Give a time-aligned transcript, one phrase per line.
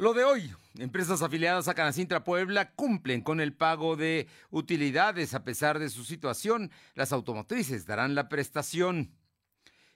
[0.00, 5.44] Lo de hoy, empresas afiliadas a Canacintra Puebla cumplen con el pago de utilidades a
[5.44, 6.70] pesar de su situación.
[6.94, 9.10] Las automotrices darán la prestación.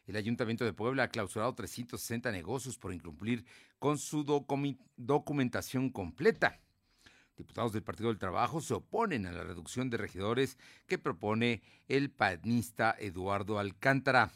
[0.06, 3.46] El Ayuntamiento de Puebla ha clausurado 360 negocios por incumplir
[3.78, 4.24] con su
[4.98, 6.60] documentación completa.
[7.34, 12.10] Diputados del Partido del Trabajo se oponen a la reducción de regidores que propone el
[12.10, 14.32] panista Eduardo Alcántara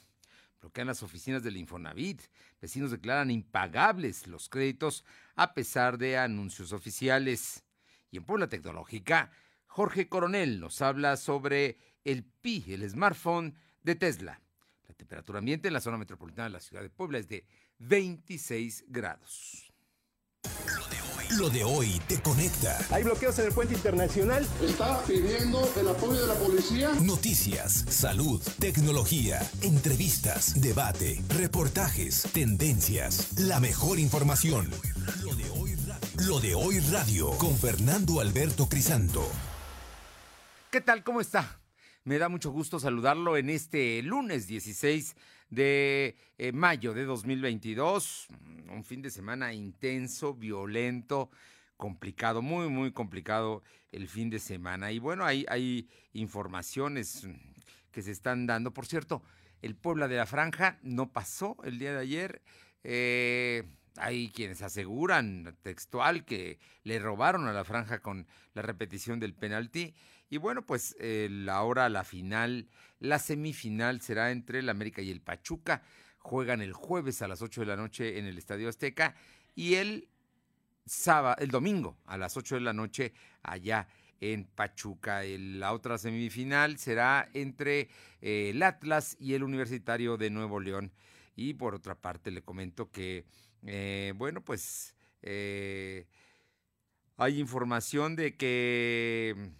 [0.61, 2.23] bloquean las oficinas del Infonavit.
[2.61, 5.05] Vecinos declaran impagables los créditos
[5.37, 7.65] a pesar de anuncios oficiales.
[8.11, 9.31] Y en Puebla Tecnológica,
[9.67, 14.41] Jorge Coronel nos habla sobre el Pi, el smartphone de Tesla.
[14.89, 17.47] La temperatura ambiente en la zona metropolitana de la ciudad de Puebla es de
[17.79, 19.73] 26 grados.
[21.37, 22.79] Lo de hoy te conecta.
[22.91, 24.47] Hay bloqueos en el puente internacional.
[24.63, 26.91] Está pidiendo el apoyo de la policía.
[27.03, 34.71] Noticias, salud, tecnología, entrevistas, debate, reportajes, tendencias, la mejor información.
[35.23, 39.29] Lo de hoy radio, Lo de hoy radio con Fernando Alberto Crisanto.
[40.71, 41.05] ¿Qué tal?
[41.05, 41.61] ¿Cómo está?
[42.05, 45.15] Me da mucho gusto saludarlo en este lunes 16
[45.51, 48.29] de eh, mayo de 2022.
[48.71, 51.31] Un fin de semana intenso, violento,
[51.77, 54.93] complicado, muy, muy complicado el fin de semana.
[54.93, 57.27] Y bueno, hay, hay informaciones
[57.91, 58.73] que se están dando.
[58.73, 59.23] Por cierto,
[59.63, 62.43] el Puebla de la Franja no pasó el día de ayer.
[62.85, 63.65] Eh,
[63.97, 69.95] hay quienes aseguran textual que le robaron a la franja con la repetición del penalti.
[70.31, 72.69] Y bueno, pues la hora, la final,
[73.01, 75.83] la semifinal será entre el América y el Pachuca.
[76.19, 79.15] Juegan el jueves a las 8 de la noche en el Estadio Azteca
[79.55, 80.09] y el
[80.85, 83.13] sábado, el domingo a las 8 de la noche
[83.43, 83.89] allá
[84.21, 85.23] en Pachuca.
[85.25, 87.89] la otra semifinal será entre
[88.21, 90.93] eh, el Atlas y el Universitario de Nuevo León.
[91.37, 93.25] Y por otra parte le comento que,
[93.65, 96.07] eh, bueno, pues eh,
[97.17, 99.51] hay información de que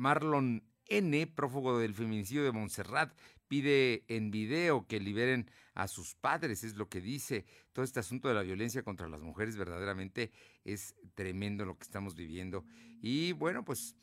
[0.00, 3.14] Marlon N., prófugo del feminicidio de Montserrat,
[3.48, 7.44] pide en video que liberen a sus padres, es lo que dice.
[7.72, 10.32] Todo este asunto de la violencia contra las mujeres verdaderamente
[10.64, 12.64] es tremendo lo que estamos viviendo.
[13.02, 13.94] Y bueno, pues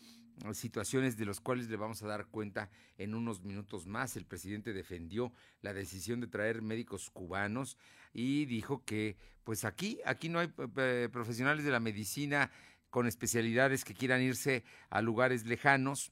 [0.54, 4.16] situaciones de las cuales le vamos a dar cuenta en unos minutos más.
[4.16, 7.76] El presidente defendió la decisión de traer médicos cubanos
[8.14, 12.52] y dijo que pues aquí aquí no hay eh, profesionales de la medicina
[12.90, 16.12] con especialidades que quieran irse a lugares lejanos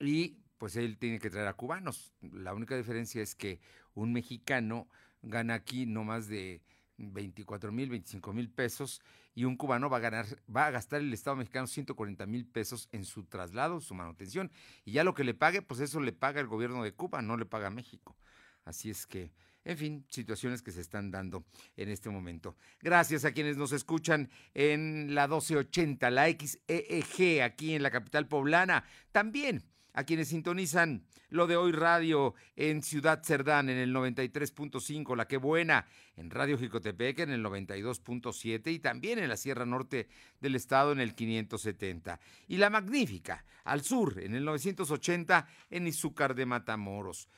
[0.00, 2.14] y pues él tiene que traer a cubanos.
[2.20, 3.60] La única diferencia es que
[3.94, 4.88] un mexicano
[5.22, 6.62] gana aquí no más de
[6.96, 9.00] 24 mil, 25 mil pesos
[9.34, 12.88] y un cubano va a ganar, va a gastar el Estado mexicano 140 mil pesos
[12.92, 14.50] en su traslado, su manutención
[14.84, 17.36] y ya lo que le pague, pues eso le paga el gobierno de Cuba, no
[17.36, 18.16] le paga México.
[18.64, 19.32] Así es que
[19.64, 21.44] en fin, situaciones que se están dando
[21.76, 22.56] en este momento.
[22.80, 28.84] Gracias a quienes nos escuchan en la 1280, la XEEG, aquí en la capital poblana.
[29.10, 29.64] También
[29.94, 35.36] a quienes sintonizan lo de hoy radio en Ciudad Cerdán en el 93.5, La Que
[35.36, 35.86] Buena,
[36.16, 40.08] en Radio Jicotepec en el 92.7 y también en la Sierra Norte
[40.40, 42.20] del Estado en el 570.
[42.48, 47.28] Y La Magnífica, al sur, en el 980 en Izúcar de Matamoros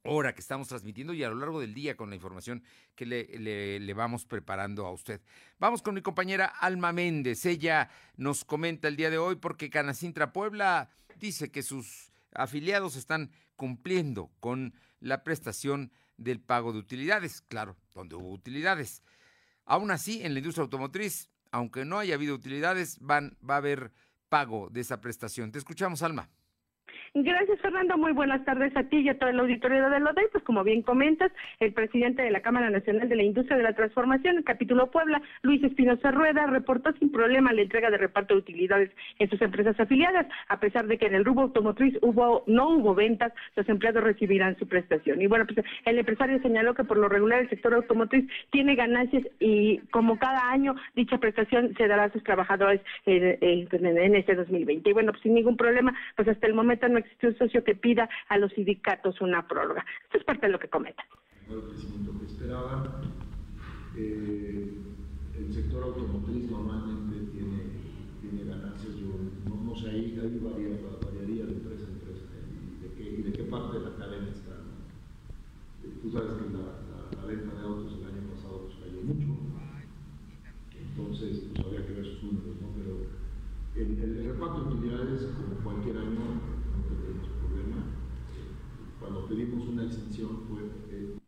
[0.09, 2.63] hora que estamos transmitiendo y a lo largo del día con la información
[2.95, 5.21] que le, vamos preparando a usted.
[5.59, 7.45] Vamos con mi compañera Alma Méndez.
[7.45, 13.31] Ella nos comenta el día de hoy porque Canacintra Puebla dice que sus afiliados están
[13.55, 17.41] cumpliendo con la prestación del pago de utilidades.
[17.41, 19.03] Claro, donde hubo utilidades.
[19.65, 23.91] Aún así, en la industria automotriz, aunque no haya habido utilidades, van, va a haber
[24.29, 25.51] pago de esa prestación.
[25.51, 26.29] Te escuchamos, Alma.
[27.13, 27.97] Gracias, Fernando.
[27.97, 30.27] Muy buenas tardes a ti y a todo el auditorio de LODEI.
[30.31, 33.73] Pues como bien comentas, el presidente de la Cámara Nacional de la Industria de la
[33.73, 38.41] Transformación, el capítulo Puebla, Luis Espinosa Rueda, reportó sin problema la entrega de reparto de
[38.41, 42.69] utilidades en sus empresas afiliadas, a pesar de que en el rubro automotriz hubo no
[42.69, 45.21] hubo ventas, los empleados recibirán su prestación.
[45.21, 49.23] Y bueno, pues el empresario señaló que por lo regular el sector automotriz tiene ganancias
[49.39, 54.89] y como cada año dicha prestación se dará a sus trabajadores en, en, este 2020.
[54.89, 57.75] Y bueno, pues sin ningún problema, pues hasta el momento no existe un socio que
[57.75, 59.85] pida a los sindicatos una prórroga.
[60.05, 61.03] Esto es parte de lo que comenta.
[61.49, 62.89] El crecimiento que esperaban.
[63.97, 64.71] Eh,
[65.39, 67.63] el sector automotriz normalmente tiene,
[68.21, 69.15] tiene ganancias, yo
[69.49, 70.19] no, sé, ahí,
[71.01, 74.29] variaría de empresa a empresa y de, qué, y de qué parte de la cadena
[74.29, 74.55] está.
[76.01, 79.37] tú sabes que la, venta de autos el año pasado pues, cayó mucho,
[80.77, 82.67] entonces pues, habría que ver sus números, ¿no?
[82.75, 83.19] Pero
[83.75, 87.85] el, el, reparto de utilidades, como cualquier año, no tenemos problema.
[88.99, 91.19] Cuando pedimos una extensión fue eh,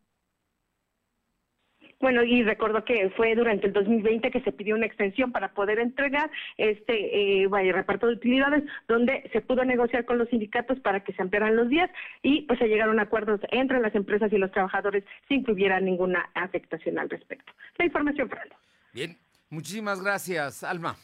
[2.02, 5.80] bueno, y recuerdo que fue durante el 2020 que se pidió una extensión para poder
[5.80, 11.04] entregar este eh, vaya, reparto de utilidades, donde se pudo negociar con los sindicatos para
[11.04, 11.90] que se ampliaran los días
[12.22, 15.80] y pues se llegaron a acuerdos entre las empresas y los trabajadores sin que hubiera
[15.80, 17.52] ninguna afectación al respecto.
[17.78, 18.56] La información, Fernando.
[18.94, 19.18] Bien,
[19.50, 20.96] muchísimas gracias, Alma.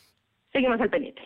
[0.51, 1.21] Seguimos al pendiente.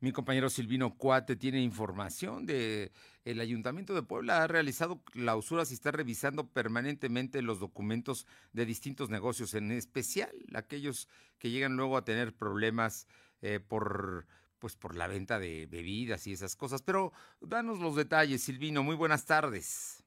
[0.00, 2.92] Mi compañero Silvino Cuate tiene información de
[3.24, 9.10] el Ayuntamiento de Puebla ha realizado clausuras y está revisando permanentemente los documentos de distintos
[9.10, 11.08] negocios, en especial aquellos
[11.40, 13.08] que llegan luego a tener problemas
[13.42, 14.26] eh, por
[14.60, 16.82] pues por la venta de bebidas y esas cosas.
[16.82, 18.82] Pero danos los detalles, Silvino.
[18.82, 20.04] Muy buenas tardes.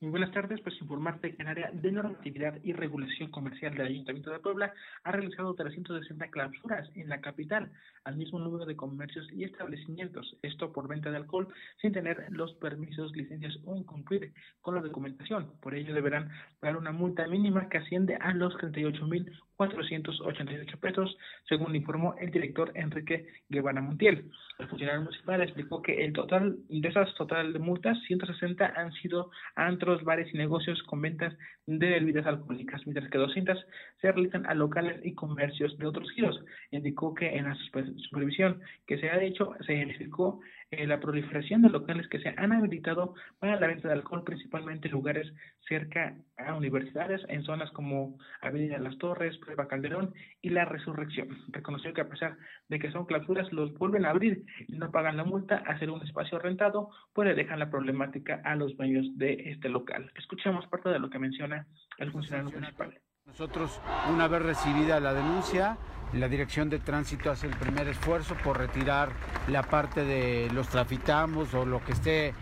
[0.00, 4.30] Muy buenas tardes, pues informarte que el área de normatividad y regulación comercial del Ayuntamiento
[4.30, 4.74] de Puebla
[5.04, 7.72] ha realizado 360 clausuras en la capital
[8.06, 11.48] al mismo número de comercios y establecimientos, esto por venta de alcohol
[11.82, 15.50] sin tener los permisos, licencias o incumplir con la documentación.
[15.60, 16.30] Por ello deberán
[16.60, 21.16] pagar una multa mínima que asciende a los 38.488 pesos,
[21.48, 24.30] según informó el director Enrique Guevara Montiel.
[24.60, 29.32] El funcionario municipal explicó que el total de esas total de multas, 160 han sido
[29.56, 31.36] antros, bares y negocios con ventas
[31.66, 33.58] de bebidas alcohólicas, mientras que 200
[34.00, 36.40] se realizan a locales y comercios de otros giros.
[36.70, 37.56] Indicó que en la
[37.98, 40.40] supervisión que se ha hecho se identificó
[40.70, 44.88] eh, la proliferación de locales que se han habilitado para la venta de alcohol, principalmente
[44.88, 45.32] en lugares
[45.68, 50.12] cerca a universidades, en zonas como Avenida Las Torres, Prueba Calderón
[50.42, 51.28] y La Resurrección.
[51.48, 52.36] Reconoció que a pesar
[52.68, 56.02] de que son clausuras, los vuelven a abrir y no pagan la multa, hacer un
[56.02, 60.10] espacio rentado, pues le dejan la problemática a los dueños de este local.
[60.16, 61.66] Escuchamos parte de lo que menciona
[61.98, 62.98] el funcionario municipal.
[63.26, 63.80] Nosotros,
[64.12, 65.76] una vez recibida la denuncia,
[66.12, 69.10] la Dirección de Tránsito hace el primer esfuerzo por retirar
[69.48, 72.34] la parte de los trafitamos o lo que esté eh,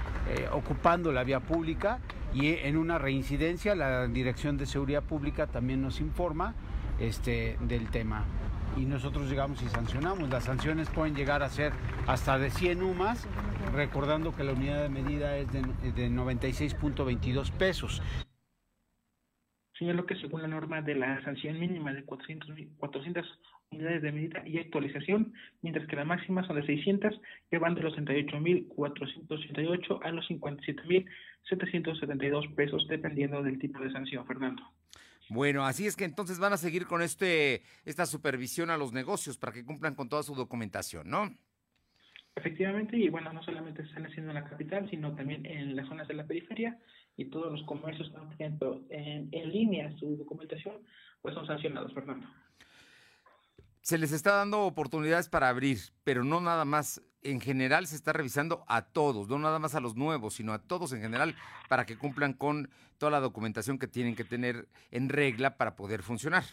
[0.53, 1.99] ocupando la vía pública
[2.35, 6.55] y en una reincidencia la Dirección de Seguridad Pública también nos informa
[6.99, 8.25] este, del tema.
[8.77, 10.29] Y nosotros llegamos y sancionamos.
[10.31, 11.73] Las sanciones pueden llegar a ser
[12.09, 13.25] hasta de 100 UMAS,
[13.73, 15.63] recordando que la unidad de medida es de,
[15.93, 18.03] de 96.22 pesos.
[19.79, 23.27] Señaló que según la norma de la sanción mínima de 400, 400
[23.73, 25.33] unidades de medida y actualización,
[25.63, 27.19] mientras que la máxima son de 600,
[27.51, 34.63] que van de los 38.488 a los 57.772 pesos, dependiendo del tipo de sanción, Fernando.
[35.29, 39.39] Bueno, así es que entonces van a seguir con este esta supervisión a los negocios
[39.39, 41.35] para que cumplan con toda su documentación, ¿no?
[42.37, 46.09] Efectivamente, y bueno, no solamente están haciendo en la capital, sino también en las zonas
[46.09, 46.77] de la periferia
[47.17, 50.77] y todos los comercios están en, en línea su documentación,
[51.23, 52.27] pues son sancionados, Fernando
[53.85, 57.03] se les está dando oportunidades para abrir, pero no nada más.
[57.23, 60.59] En general se está revisando a todos, no nada más a los nuevos, sino a
[60.59, 61.35] todos en general,
[61.69, 66.03] para que cumplan con toda la documentación que tienen que tener en regla para poder
[66.03, 66.45] funcionar.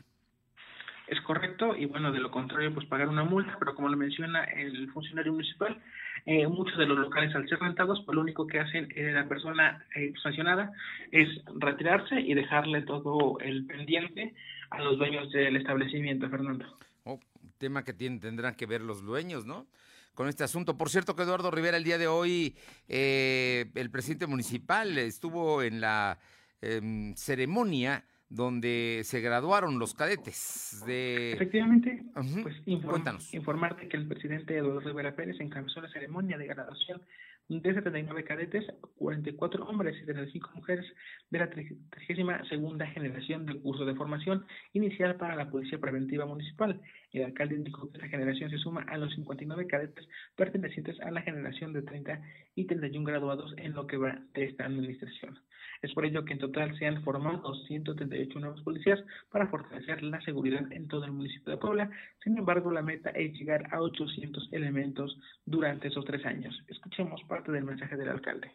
[1.08, 4.44] Es correcto, y bueno, de lo contrario, pues pagar una multa, pero como lo menciona
[4.44, 5.82] el funcionario municipal,
[6.26, 9.28] eh, muchos de los locales al ser rentados, pues lo único que hacen eh, la
[9.28, 10.72] persona eh, sancionada
[11.12, 14.34] es retirarse y dejarle todo el pendiente
[14.70, 16.66] a los dueños del establecimiento, Fernando.
[17.04, 17.20] Oh,
[17.58, 19.68] tema que tienen, tendrán que ver los dueños, ¿no?
[20.14, 20.78] Con este asunto.
[20.78, 22.56] Por cierto que Eduardo Rivera el día de hoy,
[22.88, 26.20] eh, el presidente municipal, estuvo en la
[26.62, 31.34] em, ceremonia donde se graduaron los cadetes de...
[31.34, 32.02] Efectivamente,
[32.42, 37.02] pues informarte que el presidente Eduardo Rivera Pérez encabezó la ceremonia de graduación
[37.50, 40.86] de 79 cadetes, 44 hombres y 35 mujeres
[41.30, 46.80] de la 32 segunda generación del curso de formación inicial para la Policía Preventiva Municipal.
[47.12, 50.08] El alcalde indicó que esta generación se suma a los 59 cadetes
[50.38, 52.22] pertenecientes a la generación de 30
[52.56, 55.38] y 31 graduados en lo que va de esta administración.
[55.82, 59.00] Es por ello que en total se han formado 138 nuevos policías
[59.32, 61.90] para fortalecer la seguridad en todo el municipio de Puebla.
[62.24, 66.56] Sin embargo, la meta es llegar a 800 elementos durante esos tres años.
[66.68, 68.52] Escuchemos parte del mensaje del alcalde.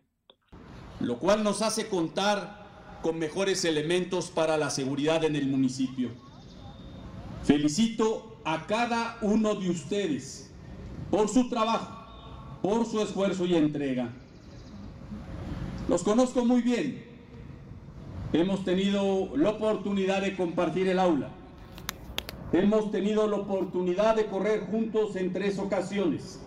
[1.00, 2.64] Lo cual nos hace contar
[3.02, 6.10] con mejores elementos para la seguridad en el municipio.
[7.42, 10.54] Felicito a cada uno de ustedes
[11.10, 14.12] por su trabajo, por su esfuerzo y entrega.
[15.88, 17.05] Los conozco muy bien,
[18.32, 21.28] Hemos tenido la oportunidad de compartir el aula.
[22.52, 26.40] Hemos tenido la oportunidad de correr juntos en tres ocasiones.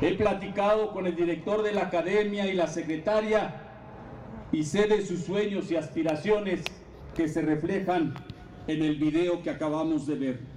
[0.00, 3.62] He platicado con el director de la academia y la secretaria
[4.52, 6.62] y sé de sus sueños y aspiraciones
[7.14, 8.14] que se reflejan
[8.66, 10.55] en el video que acabamos de ver.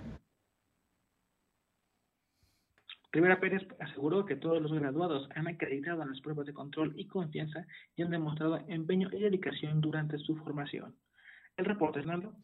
[3.12, 7.66] Rivera Pérez aseguró que todos los graduados han acreditado las pruebas de control y confianza
[7.96, 10.96] y han demostrado empeño y dedicación durante su formación.
[11.58, 12.36] El reporte, Hernando.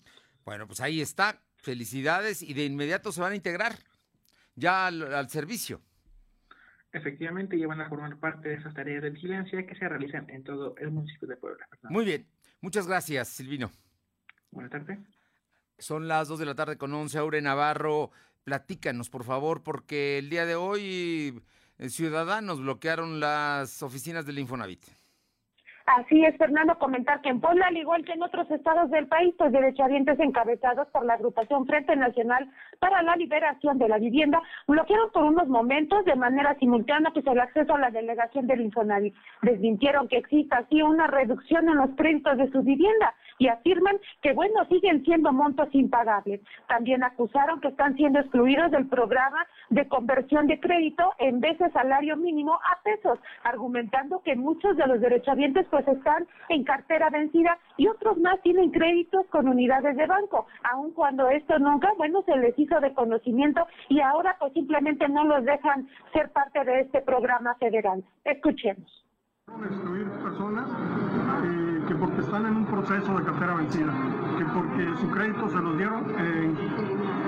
[0.43, 1.41] Bueno, pues ahí está.
[1.57, 3.73] Felicidades y de inmediato se van a integrar
[4.55, 5.81] ya al, servicio.
[6.91, 10.43] Efectivamente, ya van a formar parte de esas tareas de vigilancia que se realizan en
[10.43, 11.67] todo el municipio de Puebla.
[11.89, 12.27] Muy bien.
[12.61, 13.71] Muchas gracias, Silvino.
[14.51, 14.99] Buenas tardes.
[15.77, 17.17] Son las 2 de la tarde con 11.
[17.17, 18.11] Aure Navarro,
[18.45, 21.41] platícanos, por favor, porque el día de hoy
[21.79, 24.85] eh, ciudadanos bloquearon las oficinas del Infonavit.
[25.85, 29.35] Así es, Fernando, comentar que en Puebla, al igual que en otros estados del país,
[29.37, 35.11] pues derechohabientes encabezados por la agrupación Frente Nacional para la Liberación de la Vivienda bloquearon
[35.11, 39.15] por unos momentos de manera simultánea pues el acceso a la delegación del Infonavit.
[39.41, 44.33] Desmintieron que exista así una reducción en los créditos de su vivienda y afirman que,
[44.33, 46.41] bueno, siguen siendo montos impagables.
[46.67, 51.69] También acusaron que están siendo excluidos del programa de conversión de crédito en vez de
[51.71, 57.57] salario mínimo a pesos, argumentando que muchos de los derechohabientes pues están en cartera vencida
[57.77, 62.35] y otros más tienen créditos con unidades de banco, aun cuando esto nunca, bueno, se
[62.37, 67.01] les hizo de conocimiento y ahora pues simplemente no los dejan ser parte de este
[67.01, 68.03] programa federal.
[68.23, 69.05] Escuchemos.
[69.45, 71.14] Personas
[71.87, 73.93] que porque están en un proceso de cartera vencida,
[74.37, 76.57] que porque su crédito se los dieron en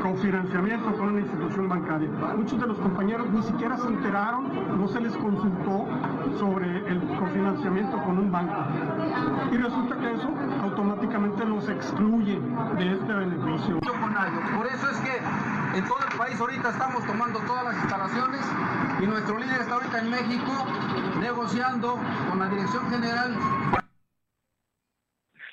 [0.01, 2.09] cofinanciamiento con una institución bancaria.
[2.35, 5.85] Muchos de los compañeros ni siquiera se enteraron, no se les consultó
[6.39, 8.55] sobre el cofinanciamiento con un banco.
[9.51, 10.29] Y resulta que eso
[10.63, 12.39] automáticamente los excluye
[12.77, 13.79] de este beneficio.
[13.79, 18.41] Por eso es que en todo el país ahorita estamos tomando todas las instalaciones
[19.01, 20.51] y nuestro líder está ahorita en México
[21.19, 21.97] negociando
[22.29, 23.35] con la Dirección General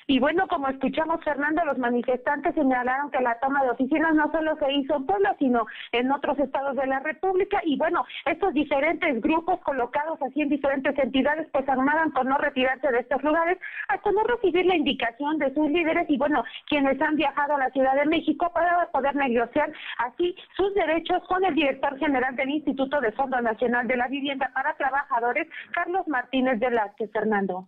[0.07, 4.55] y bueno, como escuchamos, Fernando, los manifestantes señalaron que la toma de oficinas no solo
[4.57, 7.59] se hizo en Puebla, sino en otros estados de la República.
[7.63, 12.91] Y bueno, estos diferentes grupos colocados así en diferentes entidades, pues armaron por no retirarse
[12.91, 13.57] de estos lugares
[13.87, 17.71] hasta no recibir la indicación de sus líderes y bueno, quienes han viajado a la
[17.71, 23.01] Ciudad de México para poder negociar así sus derechos con el director general del Instituto
[23.01, 27.67] de Fondo Nacional de la Vivienda para Trabajadores, Carlos Martínez de Lázquez, Fernando.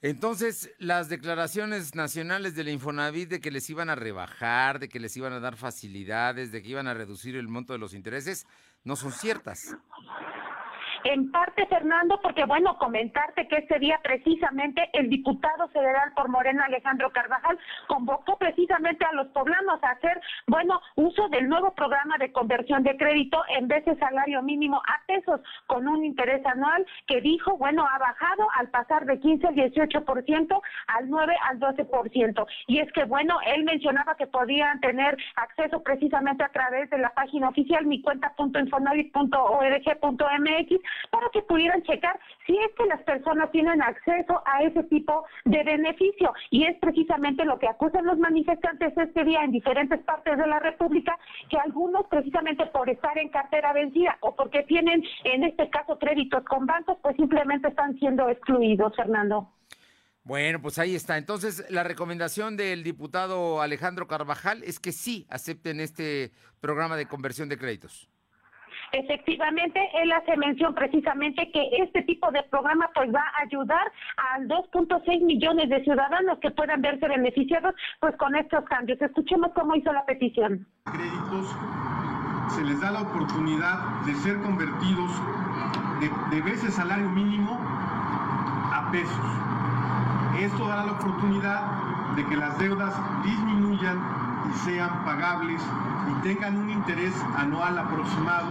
[0.00, 5.16] Entonces, las declaraciones nacionales del Infonavit de que les iban a rebajar, de que les
[5.16, 8.46] iban a dar facilidades, de que iban a reducir el monto de los intereses,
[8.84, 9.76] no son ciertas.
[11.04, 16.64] En parte, Fernando, porque bueno, comentarte que este día precisamente el diputado federal por Morena,
[16.64, 22.32] Alejandro Carvajal, convocó precisamente a los poblanos a hacer, bueno, uso del nuevo programa de
[22.32, 27.20] conversión de crédito en vez de salario mínimo a pesos, con un interés anual que
[27.20, 32.46] dijo, bueno, ha bajado al pasar de 15 al 18% al 9 al 12%.
[32.66, 37.10] Y es que, bueno, él mencionaba que podían tener acceso precisamente a través de la
[37.10, 44.42] página oficial mi cuenta.infonavit.org.mx para que pudieran checar si es que las personas tienen acceso
[44.46, 46.32] a ese tipo de beneficio.
[46.50, 50.58] Y es precisamente lo que acusan los manifestantes este día en diferentes partes de la
[50.60, 51.18] República,
[51.50, 56.44] que algunos precisamente por estar en cartera vencida o porque tienen en este caso créditos
[56.44, 59.52] con bancos, pues simplemente están siendo excluidos, Fernando.
[60.28, 61.16] Bueno, pues ahí está.
[61.16, 67.48] Entonces, la recomendación del diputado Alejandro Carvajal es que sí acepten este programa de conversión
[67.48, 68.10] de créditos.
[68.92, 74.38] Efectivamente, él hace mención precisamente que este tipo de programa pues va a ayudar a
[74.40, 79.00] 2.6 millones de ciudadanos que puedan verse beneficiados pues con estos cambios.
[79.00, 80.66] Escuchemos cómo hizo la petición.
[80.84, 81.54] Créditos
[82.48, 85.10] se les da la oportunidad de ser convertidos
[86.30, 87.58] de, veces salario mínimo
[88.72, 89.26] a pesos.
[90.40, 94.27] Esto dará la oportunidad de que las deudas disminuyan
[94.64, 95.62] sean pagables
[96.10, 98.48] y tengan un interés anual aproximado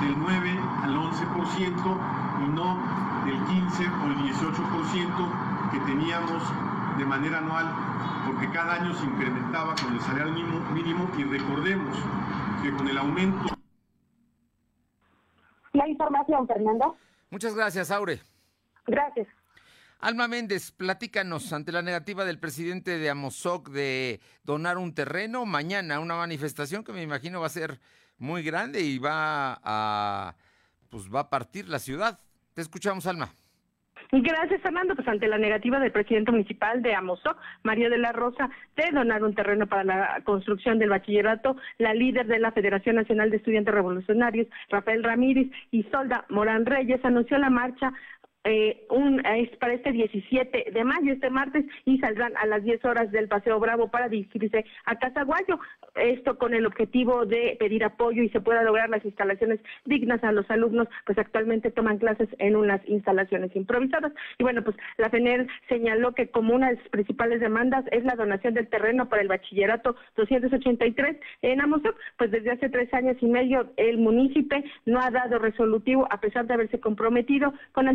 [0.00, 1.98] del 9 al 11%
[2.44, 2.78] y no
[3.24, 6.42] del 15 o el 18% que teníamos
[6.98, 7.66] de manera anual,
[8.26, 11.96] porque cada año se incrementaba con el salario mínimo, mínimo y recordemos
[12.62, 13.54] que con el aumento...
[15.72, 16.96] La información, Fernando.
[17.30, 18.20] Muchas gracias, Aure.
[18.86, 19.26] Gracias.
[20.04, 25.98] Alma Méndez, platícanos ante la negativa del presidente de Amozoc de donar un terreno mañana,
[25.98, 27.80] una manifestación que me imagino va a ser
[28.18, 30.36] muy grande y va a
[30.90, 32.20] pues va a partir la ciudad.
[32.52, 33.30] Te escuchamos, Alma.
[34.12, 34.94] Gracias, Fernando.
[34.94, 39.24] Pues ante la negativa del presidente municipal de Amozoc, María de la Rosa, de donar
[39.24, 43.74] un terreno para la construcción del bachillerato, la líder de la Federación Nacional de Estudiantes
[43.74, 47.92] Revolucionarios, Rafael Ramírez y Solda Morán Reyes, anunció la marcha
[48.44, 52.84] eh, un, es para este 17 de mayo, este martes, y saldrán a las 10
[52.84, 55.58] horas del Paseo Bravo para dirigirse a Casaguayo.
[55.94, 60.32] Esto con el objetivo de pedir apoyo y se pueda lograr las instalaciones dignas a
[60.32, 64.12] los alumnos, pues actualmente toman clases en unas instalaciones improvisadas.
[64.38, 68.14] Y bueno, pues la FENER señaló que como una de sus principales demandas es la
[68.14, 73.26] donación del terreno para el bachillerato 283 en Amozoc, pues desde hace tres años y
[73.26, 74.44] medio el municipio
[74.84, 77.88] no ha dado resolutivo a pesar de haberse comprometido con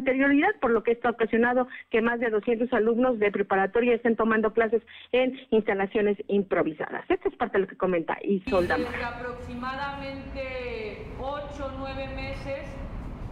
[0.59, 4.53] por lo que esto ha ocasionado que más de 200 alumnos de preparatoria estén tomando
[4.53, 4.81] clases
[5.11, 7.05] en instalaciones improvisadas.
[7.09, 8.77] Esta es parte de lo que comenta Isolda.
[8.77, 12.69] Desde aproximadamente ocho o nueve meses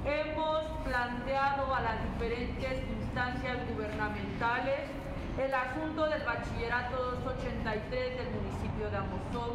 [0.06, 4.90] hemos planteado a las diferentes instancias gubernamentales
[5.38, 9.54] el asunto del bachillerato 283 del municipio de Amozoc.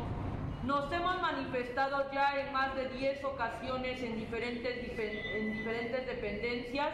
[0.64, 4.78] Nos hemos manifestado ya en más de 10 ocasiones en diferentes,
[5.34, 6.90] en diferentes dependencias,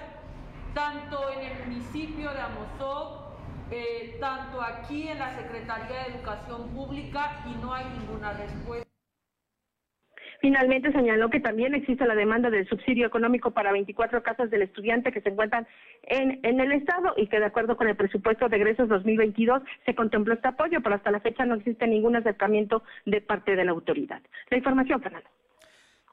[0.78, 3.32] tanto en el municipio de Amozoc,
[3.72, 8.86] eh, tanto aquí en la Secretaría de Educación Pública y no hay ninguna respuesta.
[10.40, 15.10] Finalmente señaló que también existe la demanda del subsidio económico para 24 casas del estudiante
[15.10, 15.66] que se encuentran
[16.04, 19.96] en, en el Estado y que de acuerdo con el presupuesto de egresos 2022 se
[19.96, 23.72] contempló este apoyo, pero hasta la fecha no existe ningún acercamiento de parte de la
[23.72, 24.22] autoridad.
[24.48, 25.28] La información, Fernando.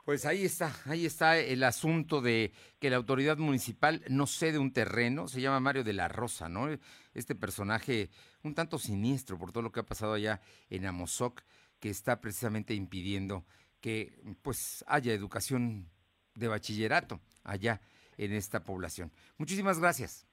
[0.06, 4.72] Pues ahí está, ahí está el asunto de que la autoridad municipal no cede un
[4.72, 6.70] terreno, se llama Mario de la Rosa, ¿no?
[7.16, 8.12] Este personaje
[8.44, 11.42] un tanto siniestro por todo lo que ha pasado allá en Amozoc,
[11.80, 13.46] que está precisamente impidiendo
[13.82, 15.90] que pues haya educación
[16.36, 17.82] de bachillerato allá
[18.18, 19.12] en esta población.
[19.40, 20.28] Muchísimas gracias.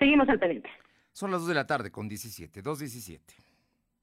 [0.00, 0.68] Seguimos al pendiente.
[1.12, 3.20] Son las 2 de la tarde con 17, 2.17.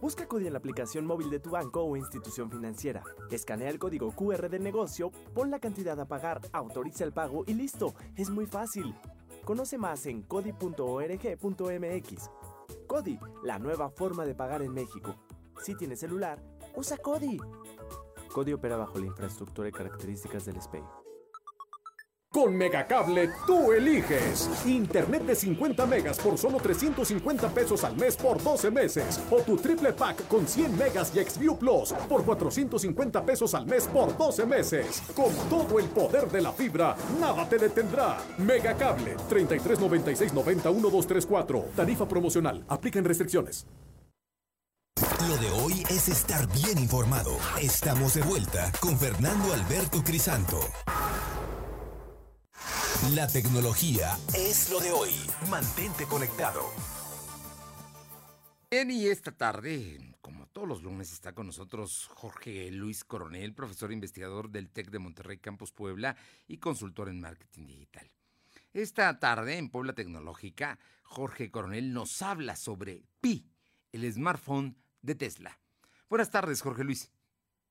[0.00, 3.02] Busca Cody en la aplicación móvil de tu banco o institución financiera.
[3.30, 7.54] Escanea el código QR del negocio, pon la cantidad a pagar, autoriza el pago y
[7.54, 7.94] listo.
[8.16, 8.94] Es muy fácil.
[9.44, 10.70] Conoce más en cody.org.mx.
[12.92, 15.16] Cody, la nueva forma de pagar en México.
[15.62, 16.42] Si tienes celular,
[16.76, 17.38] usa Cody.
[18.34, 21.01] Cody opera bajo la infraestructura y características del SPEI.
[22.32, 24.48] Con Megacable tú eliges.
[24.64, 29.20] Internet de 50 megas por solo 350 pesos al mes por 12 meses.
[29.30, 33.86] O tu triple pack con 100 megas y XView Plus por 450 pesos al mes
[33.86, 35.02] por 12 meses.
[35.14, 38.16] Con todo el poder de la fibra, nada te detendrá.
[38.38, 41.64] Megacable 33 96 90 1234.
[41.76, 42.64] Tarifa promocional.
[42.66, 43.66] Aplican restricciones.
[45.28, 47.36] Lo de hoy es estar bien informado.
[47.60, 50.58] Estamos de vuelta con Fernando Alberto Crisanto.
[53.14, 55.10] La tecnología es lo de hoy.
[55.50, 56.62] Mantente conectado.
[58.70, 63.92] Bien, y esta tarde, como todos los lunes, está con nosotros Jorge Luis Coronel, profesor
[63.92, 68.10] investigador del TEC de Monterrey Campus Puebla y consultor en marketing digital.
[68.72, 73.50] Esta tarde, en Puebla Tecnológica, Jorge Coronel nos habla sobre Pi,
[73.90, 75.58] el smartphone de Tesla.
[76.08, 77.10] Buenas tardes, Jorge Luis.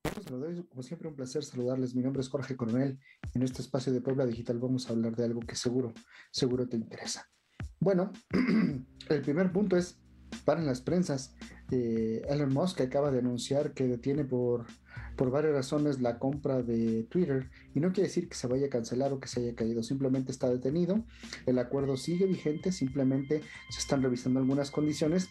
[0.04, 1.94] Como siempre, un placer saludarles.
[1.94, 3.00] Mi nombre es Jorge Coronel.
[3.34, 5.94] En este espacio de Puebla Digital vamos a hablar de algo que seguro,
[6.32, 7.30] seguro te interesa.
[7.80, 8.12] Bueno,
[9.10, 10.00] el primer punto es,
[10.46, 11.36] para las prensas,
[11.72, 14.66] eh, Elon Musk acaba de anunciar que detiene por,
[15.18, 18.70] por varias razones la compra de Twitter y no quiere decir que se vaya a
[18.70, 21.04] cancelar o que se haya caído, simplemente está detenido,
[21.46, 25.30] el acuerdo sigue vigente, simplemente se están revisando algunas condiciones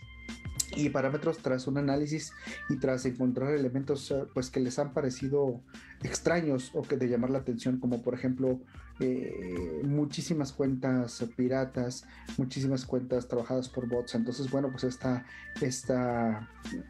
[0.76, 2.33] y parámetros tras un análisis
[2.68, 5.62] y tras encontrar elementos pues que les han parecido
[6.02, 8.60] extraños o que de llamar la atención como por ejemplo
[9.00, 12.04] eh, muchísimas cuentas piratas
[12.38, 15.24] muchísimas cuentas trabajadas por bots entonces bueno pues esta
[15.60, 16.48] esta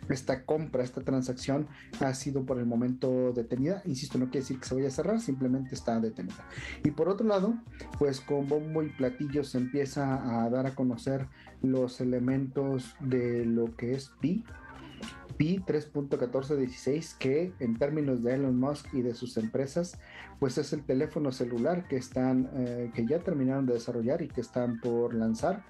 [0.08, 1.66] esta compra esta transacción
[2.00, 5.20] ha sido por el momento detenida insisto no quiere decir que se vaya a cerrar
[5.20, 6.46] simplemente está detenida
[6.84, 7.54] y por otro lado
[7.98, 11.26] pues con bombo y platillo se empieza a dar a conocer
[11.62, 14.44] los elementos de lo que es Pi.
[15.40, 19.98] Pi 3.1416, que en términos de Elon Musk y de sus empresas,
[20.38, 24.42] pues es el teléfono celular que están, eh, que ya terminaron de desarrollar y que
[24.42, 25.64] están por lanzar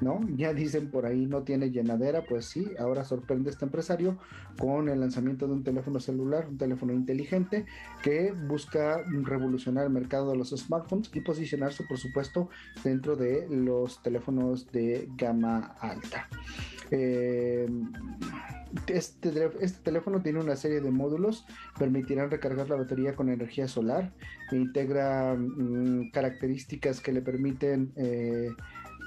[0.00, 0.20] ¿no?
[0.36, 4.18] Ya dicen por ahí no tiene llenadera, pues sí, ahora sorprende este empresario
[4.58, 7.66] con el lanzamiento de un teléfono celular, un teléfono inteligente
[8.02, 12.48] que busca revolucionar el mercado de los smartphones y posicionarse, por supuesto,
[12.82, 16.28] dentro de los teléfonos de gama alta.
[16.90, 17.68] Eh,
[18.86, 21.46] este, este, teléfono tiene una serie de módulos,
[21.78, 24.12] permitirán recargar la batería con energía solar,
[24.52, 28.50] integra mm, características que le permiten eh,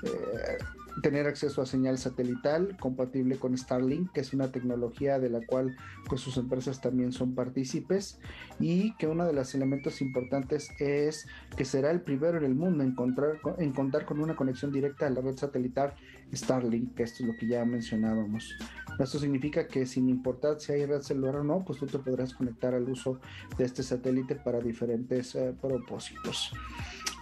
[0.03, 0.57] eh,
[1.01, 5.75] tener acceso a señal satelital compatible con Starlink, que es una tecnología de la cual
[6.07, 8.19] pues sus empresas también son partícipes
[8.59, 12.83] y que uno de los elementos importantes es que será el primero en el mundo
[12.83, 15.93] en, encontrar, en contar con una conexión directa a la red satelital
[16.33, 18.57] Starlink, que esto es lo que ya mencionábamos.
[18.99, 22.33] Esto significa que sin importar si hay red celular o no, pues tú te podrás
[22.33, 23.19] conectar al uso
[23.57, 26.51] de este satélite para diferentes eh, propósitos.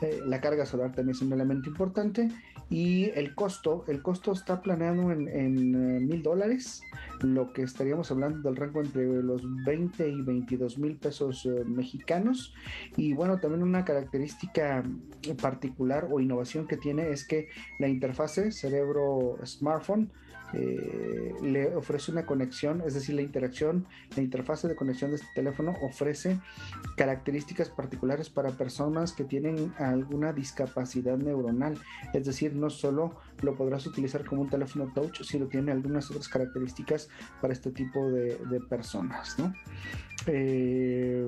[0.01, 2.29] Eh, la carga solar también es un elemento importante
[2.69, 6.81] y el costo, el costo está planeado en, eh, mil dólares,
[7.21, 12.53] lo que estaríamos hablando del rango entre los 20 y 22 mil pesos eh, mexicanos.
[12.97, 14.83] Y bueno, también una característica
[15.41, 17.47] particular o innovación que tiene es que
[17.79, 18.51] la interfase
[18.95, 20.09] cerebro-smartphone
[20.53, 25.27] eh, le ofrece una conexión, es decir, la interacción, la interfase de conexión de este
[25.35, 26.39] teléfono ofrece
[26.95, 31.77] características particulares para personas que tienen alguna discapacidad neuronal,
[32.13, 36.29] es decir, no solo lo podrás utilizar como un teléfono touch, sino tiene algunas otras
[36.29, 37.09] características
[37.41, 38.35] para este tipo de,
[38.69, 39.35] personas,
[40.27, 41.27] eh,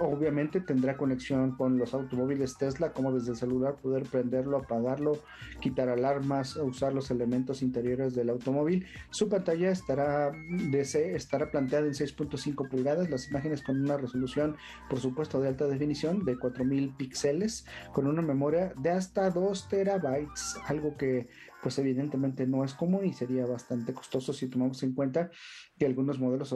[0.00, 5.18] obviamente tendrá conexión con los automóviles Tesla, como desde el celular poder prenderlo, apagarlo,
[5.60, 8.86] quitar alarmas, usar los elementos interiores del automóvil móvil.
[9.10, 10.32] Su pantalla estará,
[10.72, 14.56] estará planteada en 6.5 pulgadas, las imágenes con una resolución,
[14.88, 20.56] por supuesto, de alta definición de 4000 píxeles, con una memoria de hasta 2 terabytes,
[20.66, 21.28] algo que
[21.62, 25.30] pues evidentemente no es común y sería bastante costoso si tomamos en cuenta
[25.76, 26.54] que algunos modelos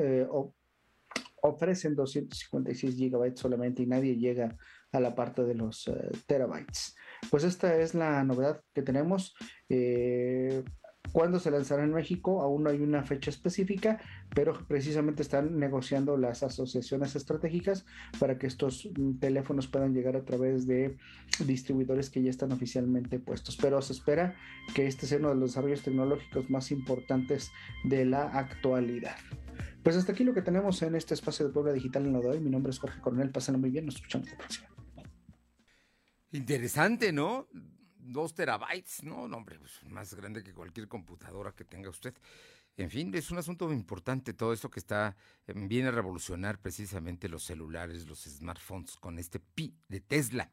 [0.00, 0.26] eh,
[1.42, 4.56] ofrecen 256 gigabytes solamente y nadie llega
[4.92, 6.94] a la parte de los eh, terabytes.
[7.30, 9.34] Pues esta es la novedad que tenemos.
[9.68, 10.62] Eh,
[11.10, 12.40] ¿Cuándo se lanzará en México?
[12.40, 14.00] Aún no hay una fecha específica,
[14.34, 17.84] pero precisamente están negociando las asociaciones estratégicas
[18.18, 20.96] para que estos mm, teléfonos puedan llegar a través de
[21.44, 23.58] distribuidores que ya están oficialmente puestos.
[23.60, 24.36] Pero se espera
[24.74, 27.50] que este sea uno de los desarrollos tecnológicos más importantes
[27.84, 29.16] de la actualidad.
[29.82, 32.28] Pues hasta aquí lo que tenemos en este espacio de Puebla Digital en lo de
[32.28, 32.40] hoy.
[32.40, 33.30] Mi nombre es Jorge Coronel.
[33.30, 33.86] Pásenlo muy bien.
[33.86, 34.68] Nos escuchamos la próxima.
[36.30, 37.48] Interesante, ¿no?
[38.02, 42.14] dos terabytes, no, no, hombre, pues más grande que cualquier computadora que tenga usted.
[42.76, 45.16] En fin, es un asunto importante todo esto que está,
[45.46, 50.50] em, viene a revolucionar precisamente los celulares, los smartphones con este pi de Tesla.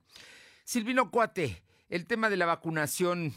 [0.63, 3.33] Silvino Cuate, el tema de la vacunación,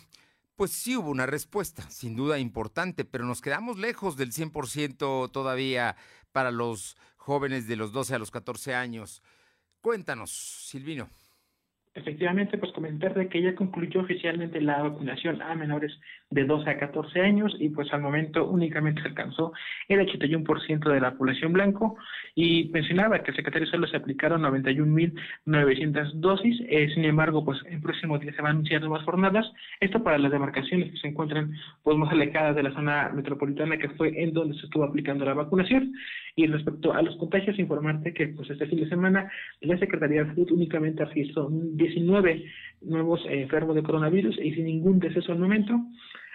[0.56, 5.96] pues sí hubo una respuesta, sin duda importante, pero nos quedamos lejos del 100% todavía
[6.32, 9.22] para los jóvenes de los 12 a los 14 años.
[9.80, 11.08] Cuéntanos, Silvino.
[11.94, 15.92] Efectivamente, pues comentar de que ya concluyó oficialmente la vacunación a menores
[16.30, 19.52] de 12 a 14 años y pues al momento únicamente se alcanzó
[19.88, 21.98] el 81% de la población blanco.
[22.34, 27.82] Y mencionaba que el secretario solo se aplicaron 91.900 dosis, eh, sin embargo, pues en
[27.82, 29.44] próximo día se van a anunciar nuevas jornadas,
[29.80, 31.52] esto para las demarcaciones que se encuentran
[31.82, 35.34] pues más alejadas de la zona metropolitana que fue en donde se estuvo aplicando la
[35.34, 35.92] vacunación
[36.34, 40.30] y respecto a los contagios, informarte que pues este fin de semana la Secretaría de
[40.30, 42.44] Salud únicamente registró 19
[42.82, 45.78] nuevos enfermos de coronavirus y sin ningún deceso al momento.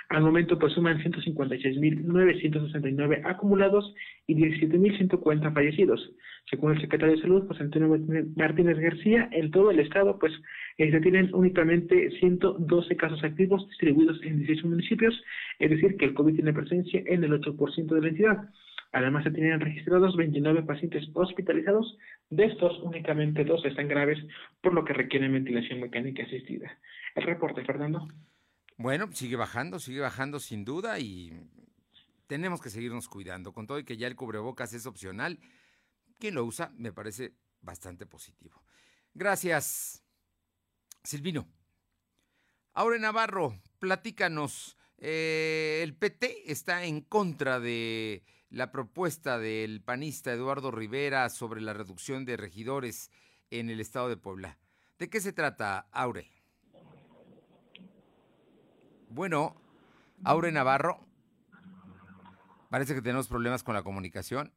[0.09, 3.93] Al momento pues suman 156.969 acumulados
[4.25, 6.13] y 17.140 fallecidos.
[6.49, 7.93] Según el secretario de Salud, pues Antonio
[8.37, 10.31] Martínez García, en todo el estado pues
[10.77, 15.21] eh, se tienen únicamente 112 casos activos distribuidos en 16 municipios,
[15.59, 18.49] es decir que el COVID tiene presencia en el 8% de la entidad.
[18.97, 21.97] Además, se tienen registrados 29 pacientes hospitalizados.
[22.31, 24.17] De estos, únicamente dos están graves,
[24.59, 26.79] por lo que requieren ventilación mecánica asistida.
[27.13, 28.07] El reporte, Fernando.
[28.75, 31.31] Bueno, sigue bajando, sigue bajando sin duda y
[32.25, 33.53] tenemos que seguirnos cuidando.
[33.53, 35.37] Con todo y que ya el cubrebocas es opcional,
[36.17, 38.63] quien lo usa me parece bastante positivo.
[39.13, 40.03] Gracias,
[41.03, 41.47] Silvino.
[42.73, 44.75] Ahora Navarro, platícanos.
[44.97, 51.73] Eh, el PT está en contra de la propuesta del panista Eduardo Rivera sobre la
[51.73, 53.11] reducción de regidores
[53.49, 54.57] en el estado de Puebla.
[54.99, 56.31] ¿De qué se trata, Aure?
[59.09, 59.55] Bueno,
[60.23, 61.05] Aure Navarro.
[62.69, 64.53] Parece que tenemos problemas con la comunicación.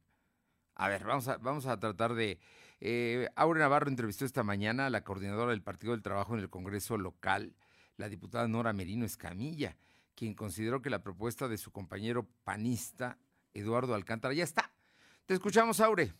[0.75, 2.39] A ver, vamos a, vamos a tratar de...
[2.79, 6.49] Eh, Aure Navarro entrevistó esta mañana a la coordinadora del Partido del Trabajo en el
[6.49, 7.55] Congreso local,
[7.97, 9.77] la diputada Nora Merino Escamilla,
[10.15, 13.19] quien consideró que la propuesta de su compañero panista,
[13.53, 14.71] Eduardo Alcántara, ya está.
[15.25, 16.13] Te escuchamos, Aure.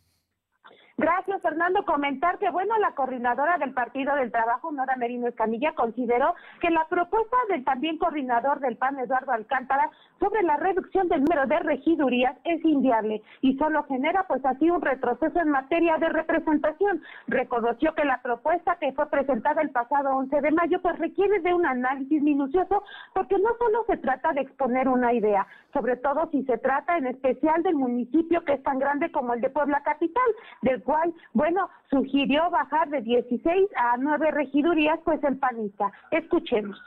[0.98, 1.84] Gracias, Fernando.
[1.84, 6.88] Comentar que, bueno, la coordinadora del Partido del Trabajo, Nora Merino Escamilla, consideró que la
[6.88, 9.90] propuesta del también coordinador del PAN, Eduardo Alcántara,
[10.22, 14.82] sobre la reducción del número de regidurías es inviable y solo genera, pues así, un
[14.82, 17.02] retroceso en materia de representación.
[17.28, 21.54] Reconoció que la propuesta que fue presentada el pasado 11 de mayo, pues requiere de
[21.54, 26.44] un análisis minucioso, porque no solo se trata de exponer una idea, sobre todo si
[26.44, 30.24] se trata en especial del municipio que es tan grande como el de Puebla Capital,
[30.62, 35.92] del cual, bueno, sugirió bajar de 16 a 9 regidurías, pues el panista.
[36.12, 36.80] Escuchemos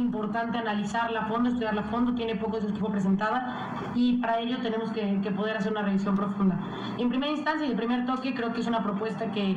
[0.00, 4.58] importante analizarla a fondo, estudiarla a fondo, tiene poco de equipo presentada y para ello
[4.62, 6.58] tenemos que, poder hacer una revisión profunda.
[6.98, 9.56] En primera instancia y el primer toque creo que es una propuesta que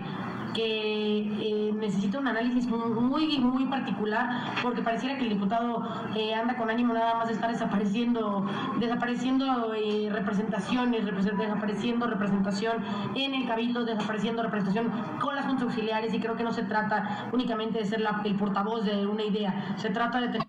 [0.53, 5.83] que eh, necesita un análisis muy, muy particular, porque pareciera que el diputado
[6.15, 8.45] eh, anda con ánimo nada más de estar desapareciendo,
[8.79, 12.83] desapareciendo eh, representaciones, desapareciendo representación
[13.15, 17.29] en el cabildo, desapareciendo representación con las juntas auxiliares, y creo que no se trata
[17.31, 20.42] únicamente de ser la, el portavoz de una idea, se trata de tener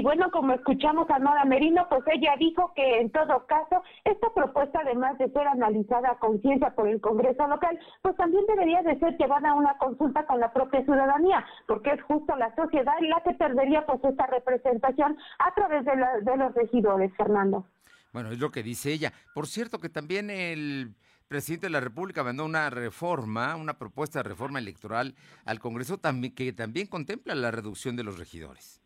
[0.00, 4.32] y bueno, como escuchamos a Nora Merino, pues ella dijo que en todo caso, esta
[4.32, 8.98] propuesta, además de ser analizada a conciencia por el Congreso local, pues también debería de
[8.98, 13.20] ser llevada a una consulta con la propia ciudadanía, porque es justo la sociedad la
[13.22, 17.66] que perdería pues esta representación a través de, de los regidores, Fernando.
[18.14, 19.12] Bueno, es lo que dice ella.
[19.34, 20.94] Por cierto, que también el
[21.28, 26.00] presidente de la República mandó una reforma, una propuesta de reforma electoral al Congreso
[26.34, 28.80] que también contempla la reducción de los regidores.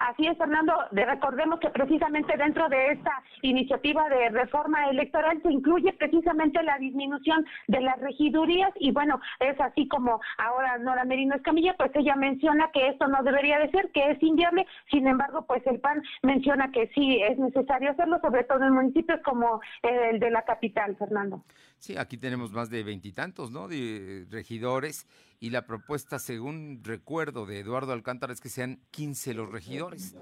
[0.00, 0.72] Así es, Fernando.
[0.92, 7.44] recordemos que precisamente dentro de esta iniciativa de reforma electoral se incluye precisamente la disminución
[7.68, 12.70] de las regidurías y bueno, es así como ahora Nora Merino Escamilla, pues ella menciona
[12.72, 14.66] que esto no debería de ser, que es inviable.
[14.90, 19.20] Sin embargo, pues el PAN menciona que sí es necesario hacerlo, sobre todo en municipios
[19.22, 21.44] como el de la capital, Fernando.
[21.80, 23.66] Sí, aquí tenemos más de veintitantos, ¿no?
[23.66, 25.06] De regidores
[25.40, 30.14] y la propuesta, según recuerdo de Eduardo Alcántara, es que sean 15 los regidores.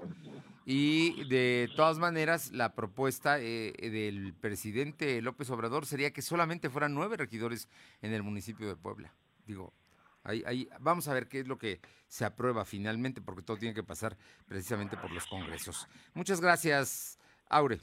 [0.65, 6.93] Y de todas maneras, la propuesta eh, del presidente López Obrador sería que solamente fueran
[6.93, 7.67] nueve regidores
[8.01, 9.13] en el municipio de Puebla.
[9.45, 9.73] Digo,
[10.23, 13.75] ahí, ahí vamos a ver qué es lo que se aprueba finalmente, porque todo tiene
[13.75, 14.15] que pasar
[14.47, 15.89] precisamente por los congresos.
[16.13, 17.19] Muchas gracias,
[17.49, 17.81] Aure.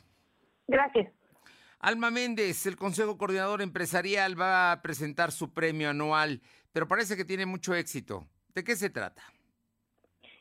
[0.67, 1.13] Gracias.
[1.79, 6.41] Alma Méndez, el Consejo Coordinador Empresarial va a presentar su premio anual,
[6.73, 8.27] pero parece que tiene mucho éxito.
[8.55, 9.23] ¿De qué se trata?